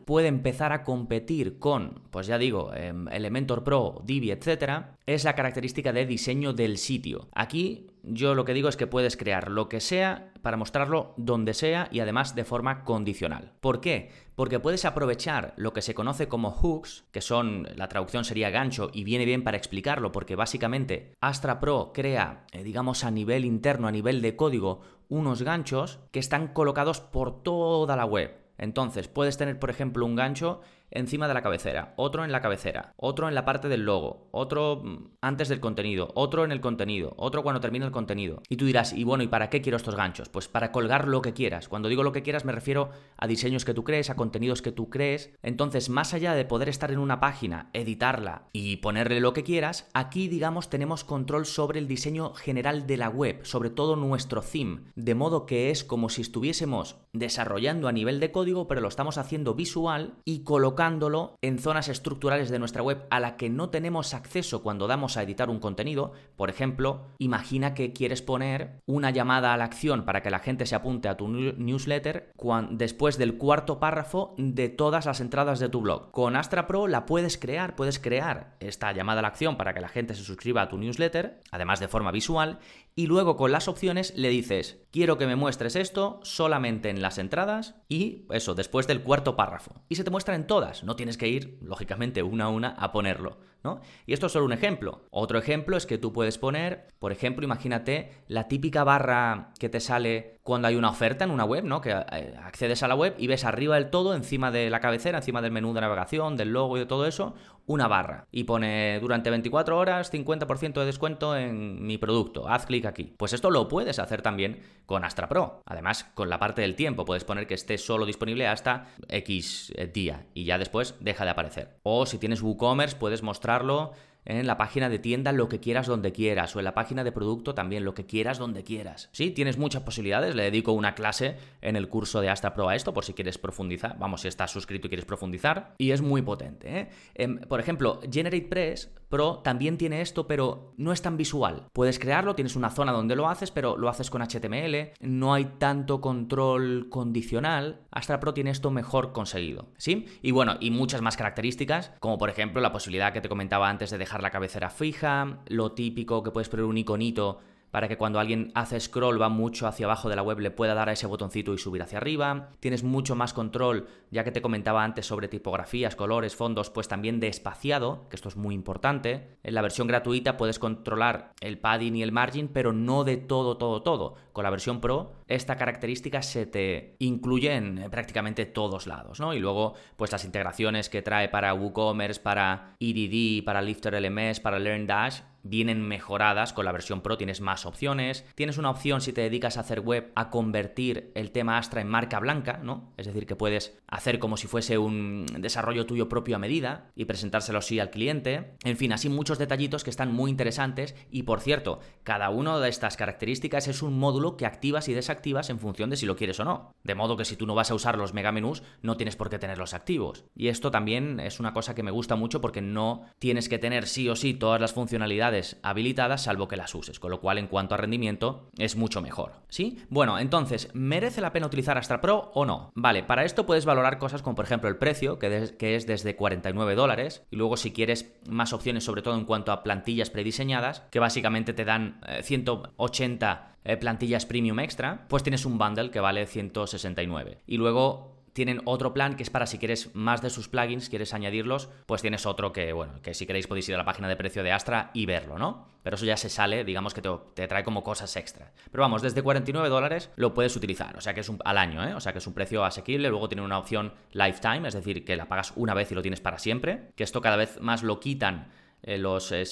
puede 0.05 0.27
empezar 0.27 0.71
a 0.73 0.83
competir 0.83 1.59
con, 1.59 2.01
pues 2.09 2.27
ya 2.27 2.37
digo, 2.37 2.73
em, 2.73 3.07
Elementor 3.09 3.63
Pro, 3.63 4.01
Divi, 4.03 4.31
etcétera, 4.31 4.97
es 5.05 5.23
la 5.23 5.35
característica 5.35 5.93
de 5.93 6.05
diseño 6.05 6.53
del 6.53 6.77
sitio. 6.77 7.27
Aquí 7.33 7.87
yo 8.03 8.33
lo 8.33 8.45
que 8.45 8.53
digo 8.53 8.69
es 8.69 8.77
que 8.77 8.87
puedes 8.87 9.17
crear 9.17 9.51
lo 9.51 9.69
que 9.69 9.79
sea 9.79 10.31
para 10.41 10.57
mostrarlo 10.57 11.13
donde 11.17 11.53
sea 11.53 11.87
y 11.91 11.99
además 11.99 12.35
de 12.35 12.45
forma 12.45 12.83
condicional. 12.83 13.51
¿Por 13.61 13.79
qué? 13.79 14.09
Porque 14.35 14.59
puedes 14.59 14.85
aprovechar 14.85 15.53
lo 15.57 15.73
que 15.73 15.81
se 15.81 15.93
conoce 15.93 16.27
como 16.27 16.51
hooks, 16.51 17.05
que 17.11 17.21
son, 17.21 17.67
la 17.75 17.89
traducción 17.89 18.25
sería 18.25 18.49
gancho 18.49 18.89
y 18.93 19.03
viene 19.03 19.25
bien 19.25 19.43
para 19.43 19.57
explicarlo 19.57 20.11
porque 20.11 20.35
básicamente 20.35 21.13
Astra 21.21 21.59
Pro 21.59 21.91
crea, 21.93 22.45
eh, 22.51 22.63
digamos 22.63 23.03
a 23.03 23.11
nivel 23.11 23.45
interno, 23.45 23.87
a 23.87 23.91
nivel 23.91 24.21
de 24.21 24.35
código, 24.35 24.81
unos 25.09 25.43
ganchos 25.43 25.99
que 26.11 26.19
están 26.19 26.47
colocados 26.47 27.01
por 27.01 27.43
toda 27.43 27.95
la 27.95 28.05
web. 28.05 28.40
Entonces, 28.61 29.09
puedes 29.09 29.37
tener, 29.37 29.59
por 29.59 29.69
ejemplo, 29.69 30.05
un 30.05 30.15
gancho 30.15 30.61
encima 30.91 31.27
de 31.27 31.33
la 31.33 31.41
cabecera, 31.41 31.93
otro 31.95 32.23
en 32.23 32.31
la 32.31 32.41
cabecera, 32.41 32.93
otro 32.97 33.27
en 33.27 33.35
la 33.35 33.45
parte 33.45 33.69
del 33.69 33.85
logo, 33.85 34.27
otro 34.31 34.81
mm, 34.83 35.11
antes 35.21 35.49
del 35.49 35.59
contenido, 35.59 36.11
otro 36.15 36.43
en 36.43 36.51
el 36.51 36.61
contenido, 36.61 37.13
otro 37.17 37.43
cuando 37.43 37.61
termine 37.61 37.85
el 37.85 37.91
contenido. 37.91 38.41
Y 38.49 38.57
tú 38.57 38.65
dirás, 38.65 38.93
y 38.93 39.03
bueno, 39.03 39.23
¿y 39.23 39.27
para 39.27 39.49
qué 39.49 39.61
quiero 39.61 39.77
estos 39.77 39.95
ganchos? 39.95 40.29
Pues 40.29 40.47
para 40.47 40.71
colgar 40.71 41.07
lo 41.07 41.21
que 41.21 41.33
quieras. 41.33 41.67
Cuando 41.67 41.89
digo 41.89 42.03
lo 42.03 42.11
que 42.11 42.23
quieras 42.23 42.45
me 42.45 42.51
refiero 42.51 42.91
a 43.17 43.27
diseños 43.27 43.65
que 43.65 43.73
tú 43.73 43.83
crees, 43.83 44.09
a 44.09 44.15
contenidos 44.15 44.61
que 44.61 44.71
tú 44.71 44.89
crees. 44.89 45.31
Entonces, 45.41 45.89
más 45.89 46.13
allá 46.13 46.33
de 46.33 46.45
poder 46.45 46.69
estar 46.69 46.91
en 46.91 46.99
una 46.99 47.19
página, 47.19 47.69
editarla 47.73 48.49
y 48.51 48.77
ponerle 48.77 49.21
lo 49.21 49.33
que 49.33 49.43
quieras, 49.43 49.89
aquí 49.93 50.27
digamos 50.27 50.69
tenemos 50.69 51.03
control 51.03 51.45
sobre 51.45 51.79
el 51.79 51.87
diseño 51.87 52.33
general 52.33 52.85
de 52.87 52.97
la 52.97 53.09
web, 53.09 53.45
sobre 53.45 53.69
todo 53.69 53.95
nuestro 53.95 54.41
theme, 54.41 54.81
de 54.95 55.15
modo 55.15 55.45
que 55.45 55.71
es 55.71 55.83
como 55.83 56.09
si 56.09 56.21
estuviésemos 56.21 56.97
desarrollando 57.13 57.87
a 57.87 57.91
nivel 57.91 58.19
de 58.19 58.31
código, 58.31 58.67
pero 58.67 58.81
lo 58.81 58.87
estamos 58.87 59.17
haciendo 59.17 59.53
visual 59.53 60.15
y 60.25 60.43
colocando 60.43 60.80
colocándolo 60.81 61.37
en 61.43 61.59
zonas 61.59 61.89
estructurales 61.89 62.49
de 62.49 62.57
nuestra 62.57 62.81
web 62.81 63.05
a 63.11 63.19
la 63.19 63.37
que 63.37 63.51
no 63.51 63.69
tenemos 63.69 64.15
acceso 64.15 64.63
cuando 64.63 64.87
damos 64.87 65.15
a 65.15 65.21
editar 65.21 65.51
un 65.51 65.59
contenido. 65.59 66.13
Por 66.35 66.49
ejemplo, 66.49 67.05
imagina 67.19 67.75
que 67.75 67.93
quieres 67.93 68.23
poner 68.23 68.79
una 68.87 69.11
llamada 69.11 69.53
a 69.53 69.57
la 69.57 69.65
acción 69.65 70.05
para 70.05 70.23
que 70.23 70.31
la 70.31 70.39
gente 70.39 70.65
se 70.65 70.73
apunte 70.73 71.07
a 71.07 71.17
tu 71.17 71.27
newsletter 71.27 72.31
después 72.71 73.19
del 73.19 73.37
cuarto 73.37 73.79
párrafo 73.79 74.33
de 74.39 74.69
todas 74.69 75.05
las 75.05 75.19
entradas 75.21 75.59
de 75.59 75.69
tu 75.69 75.81
blog. 75.81 76.09
Con 76.09 76.35
Astra 76.35 76.65
Pro 76.65 76.87
la 76.87 77.05
puedes 77.05 77.37
crear, 77.37 77.75
puedes 77.75 77.99
crear 77.99 78.55
esta 78.59 78.91
llamada 78.91 79.19
a 79.19 79.21
la 79.21 79.27
acción 79.27 79.57
para 79.57 79.75
que 79.75 79.81
la 79.81 79.87
gente 79.87 80.15
se 80.15 80.23
suscriba 80.23 80.63
a 80.63 80.69
tu 80.69 80.79
newsletter, 80.79 81.41
además 81.51 81.79
de 81.79 81.89
forma 81.89 82.11
visual, 82.11 82.57
y 82.95 83.07
luego 83.07 83.37
con 83.37 83.51
las 83.51 83.67
opciones 83.67 84.13
le 84.15 84.29
dices, 84.29 84.79
quiero 84.91 85.17
que 85.17 85.27
me 85.27 85.35
muestres 85.35 85.75
esto 85.75 86.19
solamente 86.23 86.89
en 86.89 87.01
las 87.01 87.17
entradas 87.17 87.75
y 87.87 88.25
eso, 88.31 88.55
después 88.55 88.87
del 88.87 89.01
cuarto 89.01 89.35
párrafo. 89.35 89.81
Y 89.89 89.95
se 89.95 90.03
te 90.03 90.11
muestra 90.11 90.35
en 90.35 90.47
todas, 90.47 90.83
no 90.83 90.95
tienes 90.95 91.17
que 91.17 91.29
ir, 91.29 91.57
lógicamente, 91.61 92.23
una 92.23 92.45
a 92.45 92.49
una 92.49 92.69
a 92.69 92.91
ponerlo. 92.91 93.39
¿No? 93.63 93.81
Y 94.05 94.13
esto 94.13 94.27
es 94.27 94.31
solo 94.31 94.45
un 94.45 94.53
ejemplo. 94.53 95.05
Otro 95.11 95.37
ejemplo 95.39 95.77
es 95.77 95.85
que 95.85 95.97
tú 95.97 96.13
puedes 96.13 96.37
poner, 96.37 96.87
por 96.99 97.11
ejemplo, 97.11 97.45
imagínate 97.45 98.11
la 98.27 98.47
típica 98.47 98.83
barra 98.83 99.51
que 99.59 99.69
te 99.69 99.79
sale 99.79 100.39
cuando 100.43 100.67
hay 100.67 100.75
una 100.75 100.89
oferta 100.89 101.23
en 101.23 101.31
una 101.31 101.45
web, 101.45 101.63
¿no? 101.63 101.81
Que 101.81 101.91
eh, 101.91 102.35
accedes 102.43 102.81
a 102.83 102.87
la 102.87 102.95
web 102.95 103.15
y 103.17 103.27
ves 103.27 103.45
arriba 103.45 103.75
del 103.75 103.89
todo, 103.89 104.15
encima 104.15 104.51
de 104.51 104.69
la 104.69 104.79
cabecera, 104.79 105.19
encima 105.19 105.41
del 105.41 105.51
menú 105.51 105.73
de 105.73 105.81
navegación, 105.81 106.35
del 106.35 106.51
logo 106.51 106.77
y 106.77 106.79
de 106.79 106.85
todo 106.85 107.05
eso, 107.05 107.35
una 107.67 107.87
barra. 107.87 108.27
Y 108.31 108.45
pone 108.45 108.99
durante 108.99 109.29
24 109.29 109.77
horas 109.77 110.11
50% 110.11 110.79
de 110.79 110.85
descuento 110.85 111.37
en 111.37 111.85
mi 111.85 111.97
producto. 111.97 112.47
Haz 112.47 112.65
clic 112.65 112.85
aquí. 112.85 113.13
Pues 113.17 113.33
esto 113.33 113.51
lo 113.51 113.67
puedes 113.67 113.99
hacer 113.99 114.21
también 114.21 114.61
con 114.85 115.05
Astra 115.05 115.29
Pro. 115.29 115.61
Además, 115.65 116.05
con 116.15 116.29
la 116.29 116.39
parte 116.39 116.61
del 116.61 116.75
tiempo, 116.75 117.05
puedes 117.05 117.23
poner 117.23 117.45
que 117.45 117.53
esté 117.53 117.77
solo 117.77 118.05
disponible 118.05 118.47
hasta 118.47 118.87
X 119.07 119.71
eh, 119.75 119.87
día 119.87 120.25
y 120.33 120.45
ya 120.45 120.57
después 120.57 120.95
deja 120.99 121.23
de 121.23 121.31
aparecer. 121.31 121.77
O 121.83 122.05
si 122.05 122.17
tienes 122.17 122.41
WooCommerce, 122.41 122.97
puedes 122.97 123.21
mostrarlo 123.51 123.93
en 124.25 124.47
la 124.47 124.57
página 124.57 124.89
de 124.89 124.99
tienda 124.99 125.31
lo 125.31 125.47
que 125.47 125.59
quieras 125.59 125.87
donde 125.87 126.11
quieras 126.11 126.55
o 126.55 126.59
en 126.59 126.65
la 126.65 126.73
página 126.73 127.03
de 127.03 127.11
producto 127.11 127.53
también 127.53 127.85
lo 127.85 127.93
que 127.93 128.05
quieras 128.05 128.37
donde 128.37 128.63
quieras. 128.63 129.09
Sí, 129.11 129.31
tienes 129.31 129.57
muchas 129.57 129.83
posibilidades, 129.83 130.35
le 130.35 130.43
dedico 130.43 130.71
una 130.73 130.95
clase 130.95 131.37
en 131.61 131.75
el 131.75 131.89
curso 131.89 132.21
de 132.21 132.29
Astra 132.29 132.53
Pro 132.53 132.69
a 132.69 132.75
esto 132.75 132.93
por 132.93 133.05
si 133.05 133.13
quieres 133.13 133.37
profundizar, 133.37 133.97
vamos, 133.97 134.21
si 134.21 134.27
estás 134.27 134.51
suscrito 134.51 134.87
y 134.87 134.89
quieres 134.89 135.05
profundizar 135.05 135.75
y 135.77 135.91
es 135.91 136.01
muy 136.01 136.21
potente. 136.21 136.79
¿eh? 136.79 136.89
Em, 137.15 137.39
por 137.39 137.59
ejemplo, 137.59 137.99
GeneratePress 138.09 138.91
Pro 139.11 139.39
también 139.43 139.77
tiene 139.77 140.01
esto, 140.01 140.25
pero 140.25 140.73
no 140.77 140.93
es 140.93 141.01
tan 141.01 141.17
visual. 141.17 141.67
Puedes 141.73 141.99
crearlo, 141.99 142.33
tienes 142.33 142.55
una 142.55 142.69
zona 142.69 142.93
donde 142.93 143.17
lo 143.17 143.27
haces, 143.27 143.51
pero 143.51 143.77
lo 143.77 143.89
haces 143.89 144.09
con 144.09 144.21
HTML, 144.21 144.93
no 145.01 145.33
hay 145.33 145.45
tanto 145.59 145.99
control 145.99 146.87
condicional. 146.89 147.81
Astra 147.91 148.21
Pro 148.21 148.33
tiene 148.33 148.51
esto 148.51 148.71
mejor 148.71 149.11
conseguido, 149.11 149.67
¿sí? 149.77 150.05
Y 150.21 150.31
bueno, 150.31 150.55
y 150.61 150.71
muchas 150.71 151.01
más 151.01 151.17
características, 151.17 151.91
como 151.99 152.17
por 152.17 152.29
ejemplo 152.29 152.61
la 152.61 152.71
posibilidad 152.71 153.11
que 153.11 153.19
te 153.19 153.27
comentaba 153.27 153.69
antes 153.69 153.89
de 153.89 153.97
dejar 153.97 154.10
la 154.19 154.31
cabecera 154.31 154.69
fija, 154.69 155.39
lo 155.47 155.71
típico 155.71 156.23
que 156.23 156.31
puedes 156.31 156.49
poner 156.49 156.65
un 156.65 156.77
iconito 156.77 157.39
para 157.71 157.87
que 157.87 157.97
cuando 157.97 158.19
alguien 158.19 158.51
hace 158.53 158.79
scroll 158.79 159.21
va 159.21 159.29
mucho 159.29 159.67
hacia 159.67 159.85
abajo 159.85 160.09
de 160.09 160.15
la 160.15 160.21
web 160.21 160.39
le 160.39 160.51
pueda 160.51 160.73
dar 160.73 160.89
a 160.89 160.91
ese 160.91 161.07
botoncito 161.07 161.53
y 161.53 161.57
subir 161.57 161.81
hacia 161.81 161.97
arriba. 161.97 162.49
Tienes 162.59 162.83
mucho 162.83 163.15
más 163.15 163.33
control, 163.33 163.87
ya 164.11 164.23
que 164.23 164.31
te 164.31 164.41
comentaba 164.41 164.83
antes 164.83 165.05
sobre 165.05 165.27
tipografías, 165.27 165.95
colores, 165.95 166.35
fondos, 166.35 166.69
pues 166.69 166.87
también 166.87 167.19
de 167.19 167.27
espaciado, 167.27 168.07
que 168.09 168.15
esto 168.15 168.29
es 168.29 168.35
muy 168.35 168.53
importante. 168.53 169.37
En 169.43 169.55
la 169.55 169.61
versión 169.61 169.87
gratuita 169.87 170.37
puedes 170.37 170.59
controlar 170.59 171.33
el 171.39 171.57
padding 171.57 171.95
y 171.95 172.03
el 172.03 172.11
margin, 172.11 172.49
pero 172.49 172.73
no 172.73 173.03
de 173.03 173.17
todo, 173.17 173.57
todo, 173.57 173.81
todo. 173.81 174.15
Con 174.33 174.43
la 174.43 174.49
versión 174.49 174.81
Pro, 174.81 175.13
esta 175.27 175.55
característica 175.55 176.21
se 176.21 176.45
te 176.45 176.95
incluye 176.99 177.53
en 177.53 177.87
prácticamente 177.89 178.45
todos 178.45 178.87
lados, 178.87 179.19
¿no? 179.19 179.33
Y 179.33 179.39
luego, 179.39 179.73
pues 179.95 180.11
las 180.11 180.25
integraciones 180.25 180.89
que 180.89 181.01
trae 181.01 181.29
para 181.29 181.53
WooCommerce, 181.53 182.21
para 182.21 182.75
EDD, 182.79 183.43
para 183.43 183.61
Lifter 183.61 184.01
LMS, 184.01 184.39
para 184.39 184.59
LearnDash, 184.59 185.21
vienen 185.43 185.81
mejoradas 185.81 186.53
con 186.53 186.65
la 186.65 186.71
versión 186.71 187.01
Pro, 187.01 187.17
tienes 187.17 187.41
más 187.41 187.65
opciones. 187.65 188.25
Tienes 188.35 188.57
una 188.57 188.69
opción 188.69 189.01
si 189.01 189.13
te 189.13 189.21
dedicas 189.21 189.57
a 189.57 189.61
hacer 189.61 189.81
web 189.81 190.11
a 190.15 190.29
convertir 190.29 191.11
el 191.15 191.31
tema 191.31 191.57
Astra 191.57 191.81
en 191.81 191.87
marca 191.87 192.19
blanca, 192.19 192.59
¿no? 192.63 192.93
Es 192.97 193.07
decir, 193.07 193.25
que 193.25 193.35
puedes 193.35 193.77
hacer 193.87 194.19
como 194.19 194.37
si 194.37 194.47
fuese 194.47 194.77
un 194.77 195.25
desarrollo 195.39 195.85
tuyo 195.85 196.09
propio 196.09 196.35
a 196.35 196.39
medida 196.39 196.91
y 196.95 197.05
presentárselo 197.05 197.59
así 197.59 197.79
al 197.79 197.89
cliente. 197.89 198.55
En 198.63 198.77
fin, 198.77 198.93
así 198.93 199.09
muchos 199.09 199.37
detallitos 199.37 199.83
que 199.83 199.89
están 199.89 200.13
muy 200.13 200.31
interesantes 200.31 200.95
y 201.09 201.23
por 201.23 201.41
cierto, 201.41 201.79
cada 202.03 202.29
una 202.29 202.59
de 202.59 202.69
estas 202.69 202.97
características 202.97 203.67
es 203.67 203.81
un 203.81 203.97
módulo 203.97 204.37
que 204.37 204.45
activas 204.45 204.87
y 204.89 204.93
desactivas 204.93 205.49
en 205.49 205.59
función 205.59 205.89
de 205.89 205.97
si 205.97 206.05
lo 206.05 206.15
quieres 206.15 206.39
o 206.39 206.45
no. 206.45 206.73
De 206.83 206.95
modo 206.95 207.17
que 207.17 207.25
si 207.25 207.35
tú 207.35 207.45
no 207.45 207.55
vas 207.55 207.71
a 207.71 207.75
usar 207.75 207.97
los 207.97 208.13
megamenús, 208.13 208.63
no 208.81 208.97
tienes 208.97 209.15
por 209.15 209.29
qué 209.29 209.39
tenerlos 209.39 209.73
activos. 209.73 210.25
Y 210.35 210.47
esto 210.47 210.71
también 210.71 211.19
es 211.19 211.39
una 211.39 211.53
cosa 211.53 211.75
que 211.75 211.83
me 211.83 211.91
gusta 211.91 212.15
mucho 212.15 212.41
porque 212.41 212.61
no 212.61 213.05
tienes 213.19 213.49
que 213.49 213.59
tener 213.59 213.87
sí 213.87 214.09
o 214.09 214.15
sí 214.15 214.33
todas 214.33 214.59
las 214.59 214.73
funcionalidades 214.73 215.30
habilitadas 215.63 216.23
salvo 216.23 216.47
que 216.47 216.57
las 216.57 216.73
uses, 216.75 216.99
con 216.99 217.11
lo 217.11 217.19
cual 217.19 217.37
en 217.37 217.47
cuanto 217.47 217.75
a 217.75 217.77
rendimiento 217.77 218.49
es 218.57 218.75
mucho 218.75 219.01
mejor. 219.01 219.33
¿Sí? 219.49 219.79
Bueno, 219.89 220.19
entonces, 220.19 220.69
¿merece 220.73 221.21
la 221.21 221.33
pena 221.33 221.47
utilizar 221.47 221.77
Astra 221.77 222.01
Pro 222.01 222.31
o 222.33 222.45
no? 222.45 222.71
Vale, 222.75 223.03
para 223.03 223.25
esto 223.25 223.45
puedes 223.45 223.65
valorar 223.65 223.97
cosas 223.97 224.21
como 224.21 224.35
por 224.35 224.45
ejemplo 224.45 224.69
el 224.69 224.77
precio, 224.77 225.19
que, 225.19 225.55
que 225.57 225.75
es 225.75 225.87
desde 225.87 226.15
49 226.15 226.75
dólares, 226.75 227.23
y 227.31 227.35
luego 227.35 227.57
si 227.57 227.71
quieres 227.71 228.13
más 228.27 228.53
opciones 228.53 228.83
sobre 228.83 229.01
todo 229.01 229.15
en 229.15 229.25
cuanto 229.25 229.51
a 229.51 229.63
plantillas 229.63 230.09
prediseñadas, 230.09 230.81
que 230.91 230.99
básicamente 230.99 231.53
te 231.53 231.65
dan 231.65 232.01
180 232.21 233.47
eh, 233.47 233.51
eh, 233.63 233.77
plantillas 233.77 234.25
premium 234.25 234.59
extra, 234.59 235.05
pues 235.07 235.23
tienes 235.23 235.45
un 235.45 235.57
bundle 235.57 235.91
que 235.91 235.99
vale 235.99 236.25
169. 236.25 237.43
Y 237.45 237.57
luego 237.57 238.20
tienen 238.33 238.61
otro 238.65 238.93
plan 238.93 239.15
que 239.15 239.23
es 239.23 239.29
para 239.29 239.45
si 239.45 239.57
quieres 239.57 239.93
más 239.93 240.21
de 240.21 240.29
sus 240.29 240.47
plugins, 240.47 240.89
quieres 240.89 241.13
añadirlos, 241.13 241.69
pues 241.85 242.01
tienes 242.01 242.25
otro 242.25 242.53
que, 242.53 242.73
bueno, 242.73 243.01
que 243.01 243.13
si 243.13 243.25
queréis 243.25 243.47
podéis 243.47 243.67
ir 243.69 243.75
a 243.75 243.77
la 243.77 243.85
página 243.85 244.07
de 244.07 244.15
precio 244.15 244.43
de 244.43 244.51
Astra 244.51 244.91
y 244.93 245.05
verlo, 245.05 245.37
¿no? 245.37 245.67
Pero 245.83 245.95
eso 245.95 246.05
ya 246.05 246.15
se 246.15 246.29
sale, 246.29 246.63
digamos 246.63 246.93
que 246.93 247.01
te, 247.01 247.47
trae 247.47 247.63
como 247.63 247.83
cosas 247.83 248.15
extra. 248.15 248.51
Pero 248.71 248.81
vamos, 248.81 249.01
desde 249.01 249.23
49 249.23 249.67
dólares 249.69 250.11
lo 250.15 250.33
puedes 250.33 250.55
utilizar, 250.55 250.95
o 250.95 251.01
sea 251.01 251.13
que 251.13 251.21
es 251.21 251.29
un, 251.29 251.39
al 251.43 251.57
año, 251.57 251.83
¿eh? 251.83 251.93
O 251.93 251.99
sea 251.99 252.13
que 252.13 252.19
es 252.19 252.27
un 252.27 252.33
precio 252.33 252.63
asequible, 252.63 253.09
luego 253.09 253.27
tiene 253.27 253.41
una 253.41 253.57
opción 253.57 253.93
lifetime, 254.11 254.67
es 254.67 254.73
decir, 254.73 255.03
que 255.03 255.15
la 255.15 255.27
pagas 255.27 255.53
una 255.55 255.73
vez 255.73 255.91
y 255.91 255.95
lo 255.95 256.01
tienes 256.01 256.21
para 256.21 256.37
siempre, 256.37 256.91
que 256.95 257.03
esto 257.03 257.21
cada 257.21 257.35
vez 257.35 257.59
más 257.61 257.83
lo 257.83 257.99
quitan 257.99 258.51
eh, 258.83 258.97
los, 258.97 259.31
eh, 259.31 259.45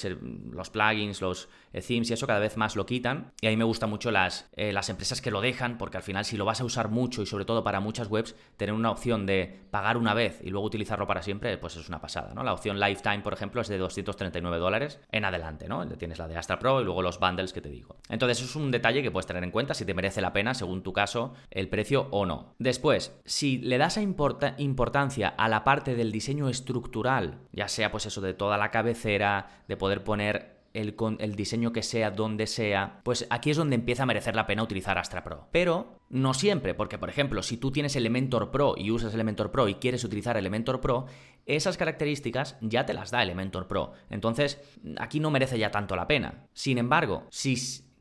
los 0.52 0.70
plugins, 0.70 1.20
los 1.20 1.48
eh, 1.72 1.80
themes 1.80 2.10
y 2.10 2.14
eso 2.14 2.26
cada 2.26 2.40
vez 2.40 2.56
más 2.56 2.76
lo 2.76 2.86
quitan. 2.86 3.32
Y 3.40 3.46
a 3.46 3.50
mí 3.50 3.56
me 3.56 3.64
gustan 3.64 3.90
mucho 3.90 4.10
las, 4.10 4.50
las 4.56 4.88
empresas 4.88 5.20
que 5.20 5.30
lo 5.30 5.40
dejan, 5.40 5.78
porque 5.78 5.96
al 5.96 6.02
final 6.02 6.24
si 6.24 6.36
lo 6.36 6.44
vas 6.44 6.60
a 6.60 6.64
usar 6.64 6.88
mucho 6.88 7.22
y 7.22 7.26
sobre 7.26 7.44
todo 7.44 7.62
para 7.62 7.80
muchas 7.80 8.08
webs, 8.08 8.34
tener 8.56 8.74
una 8.74 8.90
opción 8.90 9.26
de 9.26 9.60
pagar 9.70 9.96
una 9.96 10.14
vez 10.14 10.40
y 10.42 10.50
luego 10.50 10.66
utilizarlo 10.66 11.06
para 11.06 11.22
siempre, 11.22 11.56
pues 11.58 11.76
es 11.76 11.88
una 11.88 12.00
pasada, 12.00 12.34
¿no? 12.34 12.42
La 12.42 12.52
opción 12.52 12.80
Lifetime, 12.80 13.20
por 13.20 13.32
ejemplo, 13.32 13.60
es 13.60 13.68
de 13.68 13.78
239 13.78 14.58
dólares 14.58 15.00
en 15.12 15.24
adelante, 15.24 15.68
¿no? 15.68 15.86
Tienes 15.86 16.18
la 16.18 16.28
de 16.28 16.36
Astra 16.36 16.58
Pro 16.58 16.80
y 16.80 16.84
luego 16.84 17.02
los 17.02 17.20
bundles 17.20 17.52
que 17.52 17.60
te 17.60 17.68
digo. 17.68 17.96
Entonces 18.08 18.42
es 18.42 18.56
un 18.56 18.70
detalle 18.70 19.02
que 19.02 19.10
puedes 19.10 19.26
tener 19.26 19.44
en 19.44 19.50
cuenta 19.50 19.74
si 19.74 19.84
te 19.84 19.94
merece 19.94 20.20
la 20.20 20.32
pena, 20.32 20.54
según 20.54 20.82
tu 20.82 20.92
caso, 20.92 21.34
el 21.50 21.68
precio 21.68 22.08
o 22.10 22.26
no. 22.26 22.54
Después, 22.58 23.18
si 23.24 23.58
le 23.58 23.78
das 23.78 23.96
a 23.96 24.02
importancia 24.02 25.28
a 25.28 25.48
la 25.48 25.64
parte 25.64 25.94
del 25.94 26.12
diseño 26.12 26.48
estructural, 26.48 27.38
ya 27.52 27.68
sea 27.68 27.90
pues 27.90 28.06
eso 28.06 28.20
de 28.20 28.34
toda 28.34 28.58
la 28.58 28.70
cabecera, 28.70 29.19
de 29.68 29.76
poder 29.76 30.04
poner 30.04 30.60
el, 30.72 30.96
el, 31.18 31.34
diseño 31.34 31.72
que 31.72 31.82
sea, 31.82 32.10
donde 32.10 32.46
sea, 32.46 33.00
pues 33.02 33.26
aquí 33.30 33.50
es 33.50 33.56
donde 33.56 33.74
empieza 33.74 34.04
a 34.04 34.06
merecer 34.06 34.36
la 34.36 34.46
pena 34.46 34.62
utilizar 34.62 34.98
Astra 34.98 35.24
Pro. 35.24 35.48
Pero 35.50 35.98
no 36.08 36.34
siempre, 36.34 36.74
porque 36.74 36.98
por 36.98 37.08
ejemplo, 37.08 37.42
si 37.42 37.56
tú 37.56 37.70
tienes 37.72 37.96
Elementor 37.96 38.50
Pro 38.50 38.74
y 38.76 38.90
usas 38.90 39.14
Elementor 39.14 39.50
Pro 39.50 39.68
y 39.68 39.74
quieres 39.74 40.04
utilizar 40.04 40.36
Elementor 40.36 40.80
Pro, 40.80 41.06
esas 41.46 41.76
características 41.76 42.56
ya 42.60 42.86
te 42.86 42.94
las 42.94 43.10
da 43.10 43.22
Elementor 43.22 43.66
Pro. 43.66 43.92
Entonces, 44.10 44.60
aquí 44.98 45.20
no 45.20 45.30
merece 45.30 45.58
ya 45.58 45.70
tanto 45.70 45.96
la 45.96 46.06
pena. 46.06 46.46
Sin 46.52 46.78
embargo, 46.78 47.26
si 47.30 47.56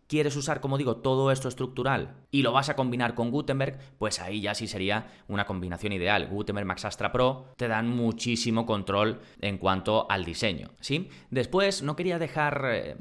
quieres 0.09 0.35
usar, 0.35 0.59
como 0.59 0.77
digo, 0.77 0.97
todo 0.97 1.31
esto 1.31 1.47
estructural 1.47 2.25
y 2.31 2.41
lo 2.41 2.51
vas 2.51 2.67
a 2.67 2.75
combinar 2.75 3.13
con 3.13 3.29
Gutenberg, 3.29 3.77
pues 3.99 4.19
ahí 4.19 4.41
ya 4.41 4.55
sí 4.55 4.67
sería 4.67 5.07
una 5.27 5.45
combinación 5.45 5.93
ideal. 5.93 6.27
Gutenberg 6.27 6.65
Max 6.65 6.83
Astra 6.83 7.11
Pro 7.11 7.45
te 7.55 7.67
dan 7.67 7.87
muchísimo 7.87 8.65
control 8.65 9.19
en 9.39 9.59
cuanto 9.59 10.09
al 10.09 10.25
diseño, 10.25 10.71
¿sí? 10.81 11.09
Después, 11.29 11.83
no 11.83 11.95
quería 11.95 12.17
dejar 12.17 12.65
eh, 12.65 12.95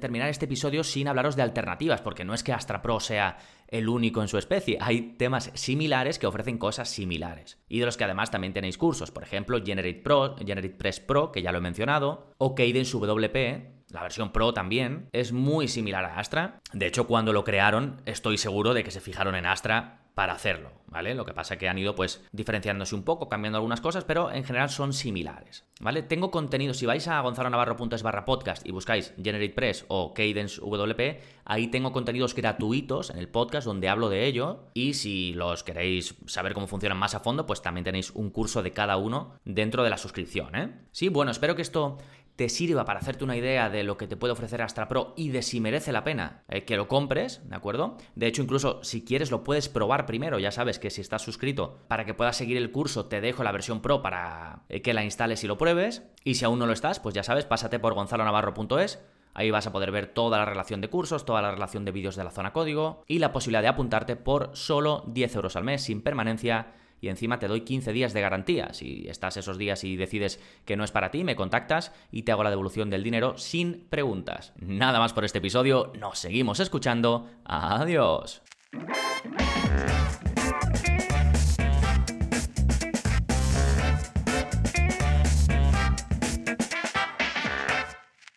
terminar 0.00 0.28
este 0.28 0.44
episodio 0.44 0.84
sin 0.84 1.08
hablaros 1.08 1.34
de 1.34 1.42
alternativas, 1.42 2.02
porque 2.02 2.24
no 2.24 2.34
es 2.34 2.44
que 2.44 2.52
Astra 2.52 2.82
Pro 2.82 3.00
sea 3.00 3.38
el 3.68 3.88
único 3.88 4.20
en 4.20 4.28
su 4.28 4.36
especie. 4.36 4.76
Hay 4.80 5.14
temas 5.16 5.50
similares 5.54 6.18
que 6.18 6.26
ofrecen 6.26 6.58
cosas 6.58 6.90
similares. 6.90 7.58
Y 7.68 7.78
de 7.78 7.86
los 7.86 7.96
que 7.96 8.04
además 8.04 8.30
también 8.30 8.52
tenéis 8.52 8.76
cursos. 8.76 9.10
Por 9.10 9.22
ejemplo, 9.22 9.62
Generate 9.64 10.00
Pro, 10.02 10.36
GeneratePress 10.36 11.00
Pro, 11.00 11.32
que 11.32 11.40
ya 11.40 11.52
lo 11.52 11.58
he 11.58 11.62
mencionado, 11.62 12.34
o 12.36 12.54
Cadence 12.54 12.96
WP, 12.98 13.79
la 13.90 14.02
versión 14.02 14.32
Pro 14.32 14.52
también 14.52 15.08
es 15.12 15.32
muy 15.32 15.68
similar 15.68 16.04
a 16.04 16.18
Astra. 16.18 16.60
De 16.72 16.86
hecho, 16.86 17.06
cuando 17.06 17.32
lo 17.32 17.44
crearon, 17.44 18.00
estoy 18.06 18.38
seguro 18.38 18.74
de 18.74 18.84
que 18.84 18.90
se 18.90 19.00
fijaron 19.00 19.34
en 19.34 19.46
Astra 19.46 20.00
para 20.14 20.32
hacerlo, 20.34 20.72
¿vale? 20.86 21.14
Lo 21.14 21.24
que 21.24 21.32
pasa 21.32 21.54
es 21.54 21.60
que 21.60 21.68
han 21.68 21.78
ido 21.78 21.94
pues 21.94 22.22
diferenciándose 22.32 22.94
un 22.94 23.04
poco, 23.04 23.28
cambiando 23.28 23.56
algunas 23.56 23.80
cosas, 23.80 24.04
pero 24.04 24.30
en 24.30 24.44
general 24.44 24.68
son 24.68 24.92
similares, 24.92 25.64
¿vale? 25.80 26.02
Tengo 26.02 26.30
contenido, 26.30 26.74
si 26.74 26.84
vais 26.84 27.08
a 27.08 27.20
gonzalonavarro.es 27.20 28.02
barra 28.02 28.24
podcast 28.24 28.66
y 28.66 28.72
buscáis 28.72 29.14
GeneratePress 29.22 29.86
o 29.88 30.12
Cadence 30.12 30.60
WP, 30.60 31.22
ahí 31.44 31.68
tengo 31.68 31.92
contenidos 31.92 32.34
gratuitos 32.34 33.10
en 33.10 33.18
el 33.18 33.28
podcast 33.28 33.66
donde 33.66 33.88
hablo 33.88 34.08
de 34.08 34.26
ello 34.26 34.66
y 34.74 34.94
si 34.94 35.32
los 35.32 35.62
queréis 35.62 36.16
saber 36.26 36.54
cómo 36.54 36.66
funcionan 36.66 36.98
más 36.98 37.14
a 37.14 37.20
fondo, 37.20 37.46
pues 37.46 37.62
también 37.62 37.84
tenéis 37.84 38.10
un 38.10 38.30
curso 38.30 38.62
de 38.62 38.72
cada 38.72 38.96
uno 38.96 39.36
dentro 39.44 39.84
de 39.84 39.90
la 39.90 39.96
suscripción, 39.96 40.54
¿eh? 40.54 40.74
Sí, 40.92 41.08
bueno, 41.08 41.30
espero 41.30 41.54
que 41.56 41.62
esto 41.62 41.98
te 42.40 42.48
sirva 42.48 42.86
para 42.86 43.00
hacerte 43.00 43.22
una 43.22 43.36
idea 43.36 43.68
de 43.68 43.84
lo 43.84 43.98
que 43.98 44.06
te 44.06 44.16
puede 44.16 44.32
ofrecer 44.32 44.62
Astra 44.62 44.88
Pro 44.88 45.12
y 45.14 45.28
de 45.28 45.42
si 45.42 45.60
merece 45.60 45.92
la 45.92 46.04
pena 46.04 46.42
eh, 46.48 46.64
que 46.64 46.78
lo 46.78 46.88
compres, 46.88 47.46
¿de 47.46 47.54
acuerdo? 47.54 47.98
De 48.14 48.26
hecho, 48.26 48.40
incluso 48.40 48.82
si 48.82 49.04
quieres 49.04 49.30
lo 49.30 49.44
puedes 49.44 49.68
probar 49.68 50.06
primero, 50.06 50.38
ya 50.38 50.50
sabes 50.50 50.78
que 50.78 50.88
si 50.88 51.02
estás 51.02 51.20
suscrito 51.20 51.84
para 51.86 52.06
que 52.06 52.14
puedas 52.14 52.38
seguir 52.38 52.56
el 52.56 52.72
curso 52.72 53.04
te 53.04 53.20
dejo 53.20 53.44
la 53.44 53.52
versión 53.52 53.82
Pro 53.82 54.00
para 54.00 54.62
eh, 54.70 54.80
que 54.80 54.94
la 54.94 55.04
instales 55.04 55.44
y 55.44 55.48
lo 55.48 55.58
pruebes. 55.58 56.02
Y 56.24 56.36
si 56.36 56.46
aún 56.46 56.58
no 56.58 56.64
lo 56.64 56.72
estás, 56.72 56.98
pues 56.98 57.14
ya 57.14 57.22
sabes, 57.22 57.44
pásate 57.44 57.78
por 57.78 57.92
gonzalonavarro.es. 57.92 59.04
Ahí 59.34 59.50
vas 59.50 59.66
a 59.66 59.72
poder 59.72 59.90
ver 59.90 60.06
toda 60.06 60.38
la 60.38 60.46
relación 60.46 60.80
de 60.80 60.88
cursos, 60.88 61.26
toda 61.26 61.42
la 61.42 61.50
relación 61.50 61.84
de 61.84 61.92
vídeos 61.92 62.16
de 62.16 62.24
la 62.24 62.30
zona 62.30 62.54
código 62.54 63.04
y 63.06 63.18
la 63.18 63.34
posibilidad 63.34 63.60
de 63.60 63.68
apuntarte 63.68 64.16
por 64.16 64.48
solo 64.54 65.04
10 65.08 65.34
euros 65.36 65.56
al 65.56 65.64
mes 65.64 65.82
sin 65.82 66.00
permanencia 66.00 66.68
y 67.00 67.08
encima 67.08 67.38
te 67.38 67.48
doy 67.48 67.62
15 67.62 67.92
días 67.92 68.12
de 68.12 68.20
garantía. 68.20 68.72
Si 68.72 69.06
estás 69.08 69.36
esos 69.36 69.58
días 69.58 69.84
y 69.84 69.96
decides 69.96 70.40
que 70.64 70.76
no 70.76 70.84
es 70.84 70.90
para 70.90 71.10
ti, 71.10 71.24
me 71.24 71.36
contactas 71.36 71.92
y 72.10 72.22
te 72.22 72.32
hago 72.32 72.44
la 72.44 72.50
devolución 72.50 72.90
del 72.90 73.02
dinero 73.02 73.36
sin 73.38 73.86
preguntas. 73.88 74.52
Nada 74.56 74.98
más 74.98 75.12
por 75.12 75.24
este 75.24 75.38
episodio, 75.38 75.92
nos 75.98 76.18
seguimos 76.18 76.60
escuchando. 76.60 77.28
Adiós. 77.44 78.42